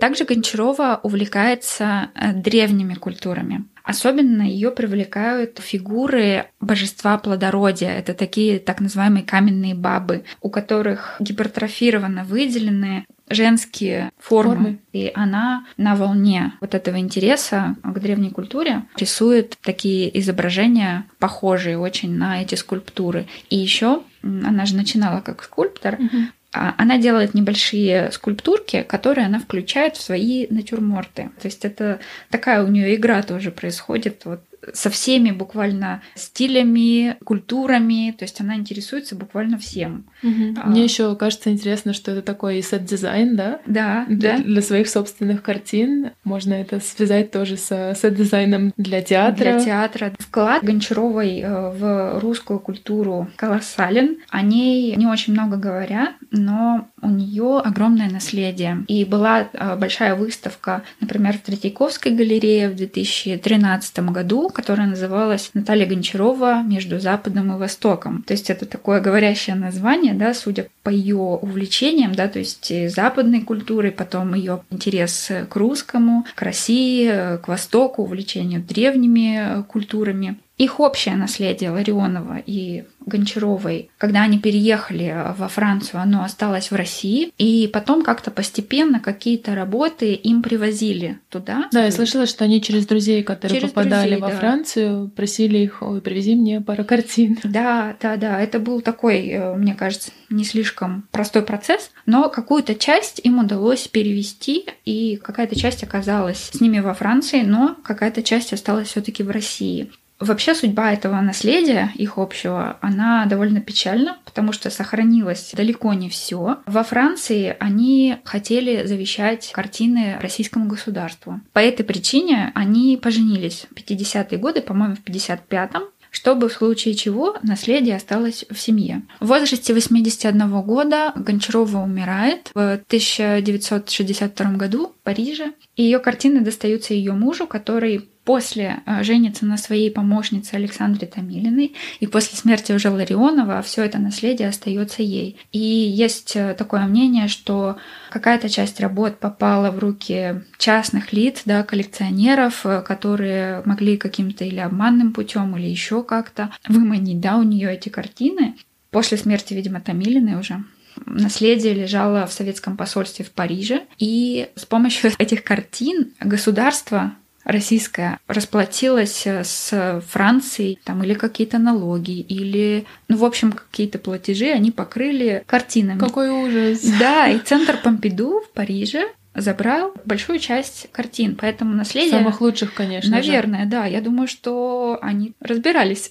Также 0.00 0.24
Гончарова 0.24 0.98
увлекается 1.02 2.10
э, 2.14 2.32
древними 2.32 2.94
культурами. 2.94 3.64
Особенно 3.84 4.42
ее 4.42 4.70
привлекают 4.70 5.58
фигуры 5.58 6.46
божества 6.60 7.18
плодородия. 7.18 7.90
Это 7.90 8.14
такие 8.14 8.58
так 8.58 8.80
называемые 8.80 9.24
каменные 9.24 9.74
бабы, 9.74 10.24
у 10.40 10.48
которых 10.48 11.16
гипертрофированно 11.18 12.24
выделены 12.24 13.04
женские 13.28 14.10
формы. 14.18 14.54
формы. 14.54 14.78
И 14.92 15.10
она 15.14 15.66
на 15.76 15.94
волне 15.96 16.52
вот 16.60 16.74
этого 16.74 16.98
интереса 16.98 17.76
к 17.82 17.98
древней 17.98 18.30
культуре 18.30 18.84
рисует 18.96 19.56
такие 19.62 20.18
изображения, 20.18 21.04
похожие 21.18 21.78
очень 21.78 22.12
на 22.16 22.42
эти 22.42 22.54
скульптуры. 22.54 23.26
И 23.50 23.56
еще 23.56 24.02
она 24.22 24.66
же 24.66 24.76
начинала 24.76 25.20
как 25.20 25.42
скульптор, 25.42 25.94
угу. 25.94 26.18
А, 26.52 26.74
она 26.78 26.98
делает 26.98 27.34
небольшие 27.34 28.10
скульптурки, 28.10 28.82
которые 28.82 29.26
она 29.26 29.38
включает 29.38 29.96
в 29.96 30.02
свои 30.02 30.46
натюрморты. 30.50 31.30
То 31.40 31.46
есть 31.46 31.64
это 31.64 32.00
такая 32.30 32.64
у 32.64 32.68
нее 32.68 32.94
игра 32.96 33.22
тоже 33.22 33.50
происходит. 33.52 34.22
Вот 34.24 34.40
со 34.72 34.90
всеми 34.90 35.30
буквально 35.30 36.02
стилями, 36.14 37.16
культурами, 37.24 38.14
то 38.16 38.24
есть 38.24 38.40
она 38.40 38.56
интересуется 38.56 39.16
буквально 39.16 39.58
всем. 39.58 40.04
Угу. 40.22 40.60
А... 40.62 40.68
Мне 40.68 40.84
еще 40.84 41.14
кажется 41.16 41.50
интересно, 41.50 41.92
что 41.92 42.12
это 42.12 42.22
такой 42.22 42.62
set 42.62 42.84
design, 42.84 43.36
да? 43.36 43.60
Да, 43.66 44.04
для, 44.08 44.36
да. 44.36 44.42
Для 44.42 44.62
своих 44.62 44.88
собственных 44.88 45.42
картин 45.42 46.10
можно 46.24 46.54
это 46.54 46.80
связать 46.80 47.30
тоже 47.30 47.56
с 47.56 47.94
set 48.00 48.18
design-ом 48.18 48.72
для 48.76 49.02
театра. 49.02 49.54
Для 49.54 49.60
театра. 49.60 50.12
Вклад 50.18 50.62
Гончаровой 50.62 51.40
э, 51.40 51.70
в 51.70 52.20
русскую 52.20 52.60
культуру 52.60 53.28
колоссален. 53.36 54.18
О 54.28 54.42
ней 54.42 54.94
не 54.96 55.06
очень 55.06 55.32
много 55.32 55.56
говорят, 55.56 56.14
но 56.30 56.88
у 57.02 57.08
нее 57.08 57.60
огромное 57.60 58.10
наследие. 58.10 58.84
И 58.88 59.04
была 59.04 59.48
э, 59.52 59.76
большая 59.76 60.14
выставка, 60.14 60.82
например, 61.00 61.38
в 61.38 61.40
Третьяковской 61.40 62.12
галерее 62.12 62.68
в 62.68 62.76
2013 62.76 63.98
году, 64.10 64.49
которая 64.52 64.86
называлась 64.86 65.50
«Наталья 65.54 65.86
Гончарова 65.86 66.62
между 66.62 66.98
Западом 67.00 67.52
и 67.52 67.58
Востоком». 67.58 68.22
То 68.22 68.34
есть 68.34 68.50
это 68.50 68.66
такое 68.66 69.00
говорящее 69.00 69.56
название, 69.56 70.14
да, 70.14 70.34
судя 70.34 70.68
по 70.82 70.90
ее 70.90 71.16
увлечениям, 71.16 72.14
да, 72.14 72.28
то 72.28 72.38
есть 72.38 72.72
западной 72.90 73.42
культурой, 73.42 73.90
потом 73.92 74.34
ее 74.34 74.62
интерес 74.70 75.30
к 75.48 75.56
русскому, 75.56 76.24
к 76.34 76.42
России, 76.42 77.38
к 77.38 77.48
Востоку, 77.48 78.02
увлечению 78.02 78.62
древними 78.62 79.62
культурами. 79.68 80.36
Их 80.60 80.78
общее 80.78 81.16
наследие 81.16 81.70
Ларионова 81.70 82.42
и 82.44 82.84
Гончаровой, 83.06 83.88
когда 83.96 84.24
они 84.24 84.38
переехали 84.38 85.32
во 85.38 85.48
Францию, 85.48 86.02
оно 86.02 86.22
осталось 86.22 86.70
в 86.70 86.74
России, 86.74 87.32
и 87.38 87.66
потом 87.66 88.02
как-то 88.02 88.30
постепенно 88.30 89.00
какие-то 89.00 89.54
работы 89.54 90.12
им 90.12 90.42
привозили 90.42 91.18
туда. 91.30 91.70
Да, 91.72 91.86
я 91.86 91.90
слышала, 91.90 92.26
что 92.26 92.44
они 92.44 92.60
через 92.60 92.86
друзей, 92.86 93.22
которые 93.22 93.58
через 93.58 93.72
попадали 93.72 94.10
друзей, 94.10 94.20
во 94.20 94.28
да. 94.28 94.36
Францию, 94.36 95.08
просили 95.08 95.56
их, 95.60 95.80
ой, 95.80 96.02
привези 96.02 96.34
мне 96.34 96.60
пару 96.60 96.84
картин. 96.84 97.38
Да, 97.42 97.96
да, 97.98 98.16
да, 98.16 98.38
это 98.38 98.58
был 98.58 98.82
такой, 98.82 99.28
э, 99.28 99.54
мне 99.54 99.74
кажется, 99.74 100.10
не 100.28 100.44
слишком 100.44 101.08
простой 101.10 101.40
процесс, 101.40 101.90
но 102.04 102.28
какую-то 102.28 102.74
часть 102.74 103.18
им 103.24 103.38
удалось 103.38 103.88
перевести, 103.88 104.66
и 104.84 105.16
какая-то 105.16 105.58
часть 105.58 105.82
оказалась 105.82 106.50
с 106.52 106.60
ними 106.60 106.80
во 106.80 106.92
Франции, 106.92 107.40
но 107.40 107.76
какая-то 107.82 108.22
часть 108.22 108.52
осталась 108.52 108.88
все-таки 108.88 109.22
в 109.22 109.30
России. 109.30 109.90
Вообще 110.20 110.54
судьба 110.54 110.92
этого 110.92 111.18
наследия, 111.22 111.92
их 111.94 112.18
общего, 112.18 112.76
она 112.82 113.24
довольно 113.24 113.62
печальна, 113.62 114.18
потому 114.26 114.52
что 114.52 114.70
сохранилось 114.70 115.52
далеко 115.54 115.94
не 115.94 116.10
все. 116.10 116.58
Во 116.66 116.84
Франции 116.84 117.56
они 117.58 118.18
хотели 118.24 118.86
завещать 118.86 119.50
картины 119.52 120.18
российскому 120.20 120.66
государству. 120.66 121.40
По 121.54 121.58
этой 121.58 121.84
причине 121.84 122.52
они 122.54 122.98
поженились 123.02 123.66
в 123.70 123.74
50-е 123.74 124.38
годы, 124.38 124.60
по-моему, 124.60 124.96
в 124.96 125.02
55-м, 125.02 125.84
чтобы 126.10 126.48
в 126.48 126.52
случае 126.52 126.94
чего 126.94 127.36
наследие 127.42 127.96
осталось 127.96 128.44
в 128.50 128.58
семье. 128.58 129.02
В 129.20 129.28
возрасте 129.28 129.72
81 129.72 130.60
года 130.62 131.12
Гончарова 131.14 131.78
умирает 131.78 132.50
в 132.54 132.72
1962 132.72 134.50
году 134.52 134.88
в 134.88 135.04
Париже, 135.04 135.52
и 135.76 135.84
ее 135.84 135.98
картины 135.98 136.40
достаются 136.40 136.94
ее 136.94 137.12
мужу, 137.12 137.46
который 137.46 138.08
после 138.24 138.82
э, 138.86 139.02
женится 139.02 139.46
на 139.46 139.56
своей 139.56 139.90
помощнице 139.90 140.54
Александре 140.54 141.06
Томилиной, 141.06 141.74
и 142.00 142.06
после 142.06 142.36
смерти 142.36 142.72
уже 142.72 142.90
Ларионова 142.90 143.62
все 143.62 143.84
это 143.84 143.98
наследие 143.98 144.48
остается 144.48 145.02
ей. 145.02 145.38
И 145.52 145.58
есть 145.58 146.36
э, 146.36 146.54
такое 146.54 146.86
мнение, 146.86 147.28
что 147.28 147.76
какая-то 148.10 148.48
часть 148.48 148.80
работ 148.80 149.18
попала 149.18 149.70
в 149.70 149.78
руки 149.78 150.42
частных 150.58 151.12
лиц, 151.12 151.42
да, 151.44 151.62
коллекционеров, 151.62 152.66
э, 152.66 152.82
которые 152.82 153.62
могли 153.64 153.96
каким-то 153.96 154.44
или 154.44 154.58
обманным 154.58 155.12
путем, 155.12 155.56
или 155.56 155.66
еще 155.66 156.02
как-то 156.02 156.50
выманить 156.68 157.20
да, 157.20 157.36
у 157.36 157.42
нее 157.42 157.72
эти 157.74 157.88
картины. 157.88 158.56
После 158.90 159.16
смерти, 159.16 159.54
видимо, 159.54 159.80
Томилиной 159.80 160.38
уже 160.38 160.62
наследие 161.06 161.74
лежало 161.74 162.26
в 162.26 162.32
советском 162.32 162.76
посольстве 162.76 163.24
в 163.24 163.30
Париже, 163.30 163.82
и 163.98 164.48
с 164.56 164.66
помощью 164.66 165.12
этих 165.18 165.44
картин 165.44 166.12
государство 166.20 167.14
российская 167.50 168.18
расплатилась 168.26 169.26
э, 169.26 169.44
с 169.44 170.02
Францией, 170.08 170.78
там 170.84 171.02
или 171.02 171.14
какие-то 171.14 171.58
налоги, 171.58 172.20
или, 172.20 172.86
ну, 173.08 173.16
в 173.16 173.24
общем, 173.24 173.52
какие-то 173.52 173.98
платежи 173.98 174.50
они 174.50 174.70
покрыли 174.70 175.44
картинами. 175.46 175.98
Какой 175.98 176.30
ужас! 176.30 176.80
Да, 176.98 177.28
и 177.28 177.38
центр 177.38 177.76
Помпиду 177.82 178.40
в 178.40 178.50
Париже 178.52 179.08
забрал 179.34 179.94
большую 180.04 180.38
часть 180.38 180.88
картин, 180.92 181.36
поэтому 181.40 181.74
наследие... 181.74 182.10
Самых 182.10 182.40
лучших, 182.40 182.74
конечно 182.74 183.12
Наверное, 183.12 183.64
же. 183.64 183.70
да. 183.70 183.86
Я 183.86 184.00
думаю, 184.00 184.26
что 184.26 184.98
они 185.00 185.34
разбирались, 185.40 186.10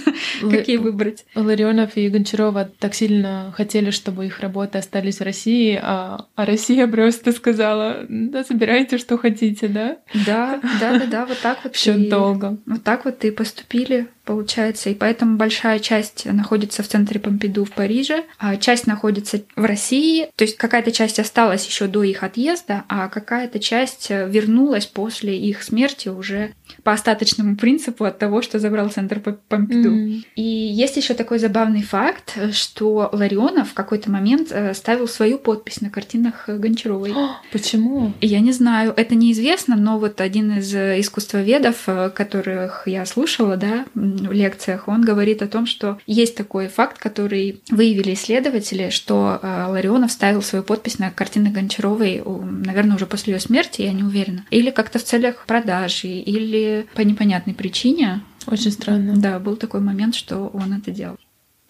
какие 0.40 0.76
выбрать. 0.76 1.24
Ларионов 1.34 1.96
и 1.96 2.08
Гончарова 2.08 2.70
так 2.78 2.94
сильно 2.94 3.52
хотели, 3.56 3.90
чтобы 3.90 4.26
их 4.26 4.40
работы 4.40 4.78
остались 4.78 5.18
в 5.20 5.22
России, 5.22 5.78
а, 5.80 6.26
а 6.34 6.44
Россия 6.44 6.86
просто 6.86 7.32
сказала, 7.32 8.04
да, 8.08 8.44
забирайте, 8.44 8.98
что 8.98 9.16
хотите, 9.16 9.68
да? 9.68 9.98
Да, 10.26 10.60
да, 10.80 10.98
да, 10.98 11.06
да, 11.06 11.26
вот 11.26 11.38
так 11.40 11.64
вот. 11.64 11.74
Еще 11.74 11.94
долго. 11.94 12.58
Вот 12.66 12.84
так 12.84 13.04
вот 13.04 13.24
и 13.24 13.30
поступили 13.30 14.08
получается, 14.28 14.90
и 14.90 14.94
поэтому 14.94 15.38
большая 15.38 15.78
часть 15.78 16.26
находится 16.26 16.82
в 16.82 16.88
центре 16.88 17.18
Помпиду 17.18 17.64
в 17.64 17.70
Париже, 17.70 18.24
а 18.38 18.56
часть 18.56 18.86
находится 18.86 19.40
в 19.56 19.64
России, 19.64 20.28
то 20.36 20.44
есть 20.44 20.58
какая-то 20.58 20.92
часть 20.92 21.18
осталась 21.18 21.66
еще 21.66 21.86
до 21.86 22.02
их 22.02 22.22
отъезда, 22.22 22.84
а 22.88 23.08
какая-то 23.08 23.58
часть 23.58 24.10
вернулась 24.10 24.84
после 24.84 25.38
их 25.38 25.62
смерти 25.62 26.10
уже 26.10 26.52
по 26.82 26.92
остаточному 26.92 27.56
принципу 27.56 28.04
от 28.04 28.18
того, 28.18 28.42
что 28.42 28.58
забрал 28.58 28.90
центр 28.90 29.18
Помпиду. 29.20 29.90
Mm. 29.90 30.22
И 30.36 30.42
есть 30.42 30.98
еще 30.98 31.14
такой 31.14 31.38
забавный 31.38 31.82
факт, 31.82 32.36
что 32.52 33.08
Ларионов 33.10 33.70
в 33.70 33.74
какой-то 33.74 34.10
момент 34.10 34.48
э, 34.50 34.74
ставил 34.74 35.08
свою 35.08 35.38
подпись 35.38 35.80
на 35.80 35.88
картинах 35.88 36.44
Гончаровой. 36.48 37.14
Почему? 37.52 38.12
Я 38.20 38.40
не 38.40 38.52
знаю, 38.52 38.92
это 38.94 39.14
неизвестно, 39.14 39.76
но 39.76 39.98
вот 39.98 40.20
один 40.20 40.58
из 40.58 40.74
искусствоведов, 40.74 41.84
э, 41.86 42.10
которых 42.10 42.82
я 42.86 43.06
слушала, 43.06 43.56
да, 43.56 43.86
лекциях, 44.18 44.88
он 44.88 45.02
говорит 45.02 45.42
о 45.42 45.48
том, 45.48 45.66
что 45.66 45.98
есть 46.06 46.36
такой 46.36 46.68
факт, 46.68 46.98
который 46.98 47.60
выявили 47.70 48.14
исследователи, 48.14 48.90
что 48.90 49.38
э, 49.42 49.66
Ларионов 49.68 50.12
ставил 50.12 50.42
свою 50.42 50.64
подпись 50.64 50.98
на 50.98 51.10
картины 51.10 51.50
Гончаровой, 51.50 52.22
наверное, 52.24 52.96
уже 52.96 53.06
после 53.06 53.34
ее 53.34 53.40
смерти, 53.40 53.82
я 53.82 53.92
не 53.92 54.02
уверена. 54.02 54.44
Или 54.50 54.70
как-то 54.70 54.98
в 54.98 55.04
целях 55.04 55.44
продажи, 55.46 56.08
или 56.08 56.86
по 56.94 57.00
непонятной 57.02 57.54
причине. 57.54 58.22
Очень 58.46 58.72
странно. 58.72 59.14
Да, 59.16 59.38
был 59.38 59.56
такой 59.56 59.80
момент, 59.80 60.14
что 60.14 60.48
он 60.48 60.72
это 60.72 60.90
делал. 60.90 61.16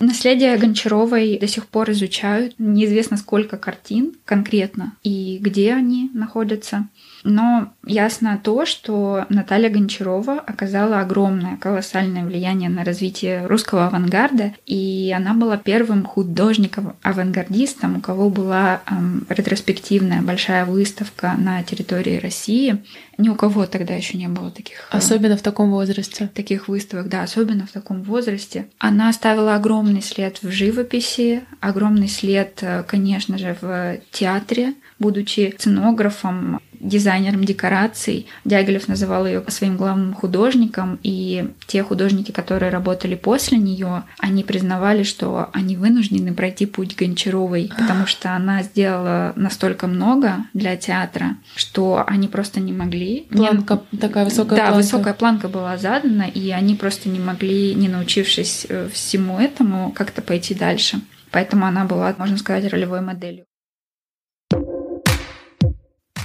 Наследие 0.01 0.57
Гончаровой 0.57 1.39
до 1.41 1.49
сих 1.49 1.67
пор 1.67 1.91
изучают. 1.91 2.55
Неизвестно, 2.59 3.17
сколько 3.17 3.57
картин 3.57 4.15
конкретно 4.25 4.97
и 5.03 5.39
где 5.41 5.75
они 5.75 6.11
находятся. 6.15 6.89
Но 7.29 7.75
ясно 7.85 8.41
то, 8.43 8.65
что 8.65 9.27
Наталья 9.29 9.69
Гончарова 9.69 10.41
оказала 10.41 11.01
огромное, 11.01 11.59
колоссальное 11.59 12.25
влияние 12.25 12.71
на 12.71 12.85
развитие 12.85 13.47
русского 13.47 13.87
авангарда, 13.89 14.55
и 14.65 15.13
она 15.15 15.35
была 15.35 15.59
первым 15.59 16.07
художником-авангардистом, 16.07 17.99
у 17.99 18.01
кого 18.01 18.31
была 18.31 18.81
эм, 18.91 19.27
ретроспективная 19.29 20.23
большая 20.23 20.65
выставка 20.65 21.35
на 21.37 21.63
территории 21.63 22.17
России. 22.19 22.83
Ни 23.19 23.29
у 23.29 23.35
кого 23.35 23.67
тогда 23.67 23.93
еще 23.95 24.17
не 24.17 24.29
было 24.29 24.51
таких... 24.51 24.89
Эм, 24.91 24.99
особенно 24.99 25.37
в 25.37 25.43
таком 25.43 25.71
возрасте. 25.71 26.31
Таких 26.35 26.69
выставок, 26.69 27.11
да, 27.11 27.25
особенно 27.25 27.67
в 27.67 27.73
таком 27.73 28.05
возрасте. 28.05 28.69
Она 28.79 29.11
оставила 29.11 29.55
огромный 29.55 30.01
след 30.01 30.43
в 30.43 30.51
живописи, 30.51 31.43
огромный 31.61 32.09
след, 32.09 32.59
э, 32.63 32.85
конечно 32.85 33.37
же, 33.37 33.55
в 33.61 33.99
театре, 34.13 34.73
будучи 34.99 35.55
сценографом, 35.59 36.61
дизайнером 36.81 37.45
декораций. 37.45 38.27
Дягилев 38.45 38.89
называл 38.89 39.27
ее 39.27 39.45
своим 39.49 39.77
главным 39.77 40.15
художником, 40.15 40.99
и 41.03 41.51
те 41.67 41.83
художники, 41.83 42.31
которые 42.31 42.71
работали 42.71 43.15
после 43.15 43.59
нее, 43.59 44.05
они 44.19 44.45
признавали, 44.45 45.03
что 45.03 45.51
они 45.53 45.77
вынуждены 45.77 46.35
пройти 46.35 46.67
путь 46.67 46.97
Гончаровой, 46.97 47.71
потому 47.77 48.07
что 48.07 48.35
она 48.35 48.63
сделала 48.63 49.33
настолько 49.37 49.87
много 49.87 50.45
для 50.55 50.77
театра, 50.77 51.37
что 51.57 52.05
они 52.07 52.29
просто 52.29 52.61
не 52.61 52.73
могли. 52.73 53.27
Планка 53.31 53.83
не... 53.93 53.99
такая 53.99 54.25
высокая. 54.25 54.57
Да, 54.57 54.67
планка. 54.67 54.77
высокая 54.77 55.15
планка 55.15 55.49
была 55.49 55.77
задана, 55.77 56.23
и 56.23 56.51
они 56.51 56.75
просто 56.75 57.09
не 57.09 57.21
могли, 57.21 57.75
не 57.75 57.89
научившись 57.89 58.67
э, 58.69 58.89
всему 58.93 59.39
этому, 59.39 59.93
как-то 59.93 60.23
пойти 60.23 60.55
дальше. 60.55 61.01
Поэтому 61.31 61.67
она 61.67 61.85
была, 61.85 62.15
можно 62.19 62.37
сказать, 62.37 62.71
ролевой 62.73 63.01
моделью. 63.01 63.45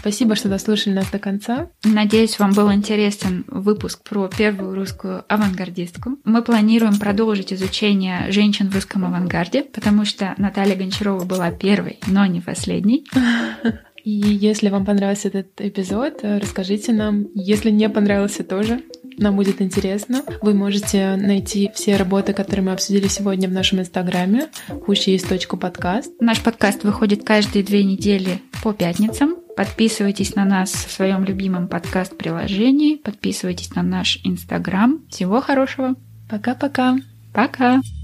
Спасибо, 0.04 0.36
что 0.36 0.50
дослушали 0.50 0.96
нас 0.96 1.10
до 1.12 1.18
конца. 1.18 1.70
Надеюсь, 1.86 2.38
вам 2.38 2.52
был 2.52 2.74
интересен 2.74 3.46
выпуск 3.48 4.04
про 4.04 4.28
первую 4.28 4.76
русскую 4.76 5.24
авангардистку. 5.30 6.18
Мы 6.26 6.42
планируем 6.42 7.00
продолжить 7.00 7.54
изучение 7.54 8.30
женщин 8.30 8.70
в 8.70 8.76
русском 8.76 9.06
авангарде, 9.06 9.64
потому 9.64 10.04
что 10.04 10.36
Наталья 10.38 10.76
Гончарова 10.76 11.24
была 11.24 11.52
первой, 11.52 12.00
но 12.06 12.26
не 12.26 12.42
последней. 12.42 13.08
И 14.04 14.12
если 14.12 14.68
вам 14.68 14.84
понравился 14.84 15.30
этот 15.30 15.62
эпизод, 15.62 16.20
расскажите 16.24 16.92
нам. 16.92 17.28
Если 17.34 17.70
не 17.70 17.88
понравился 17.88 18.44
тоже, 18.44 18.82
нам 19.18 19.38
будет 19.38 19.62
интересно. 19.62 20.24
Вы 20.42 20.54
можете 20.54 21.16
найти 21.16 21.72
все 21.74 21.96
работы, 21.96 22.34
которые 22.34 22.66
мы 22.66 22.74
обсудили 22.74 23.08
сегодня 23.08 23.48
в 23.48 23.54
нашем 23.54 23.80
инстаграме 23.80 24.50
podcast. 24.70 26.12
Наш 26.20 26.42
подкаст 26.42 26.84
выходит 26.84 27.24
каждые 27.24 27.64
две 27.64 27.86
недели 27.86 28.42
по 28.62 28.74
пятницам. 28.74 29.43
Подписывайтесь 29.56 30.36
на 30.36 30.46
нас 30.46 30.72
в 30.72 30.92
своем 30.92 31.24
любимом 31.24 31.68
подкаст-приложении. 31.68 32.96
Подписывайтесь 32.96 33.76
на 33.76 33.84
наш 33.84 34.20
Инстаграм. 34.24 35.02
Всего 35.10 35.42
хорошего. 35.42 35.96
Пока-пока. 36.30 36.98
Пока. 37.34 37.78
-пока. 37.78 37.82
Пока. 37.82 38.03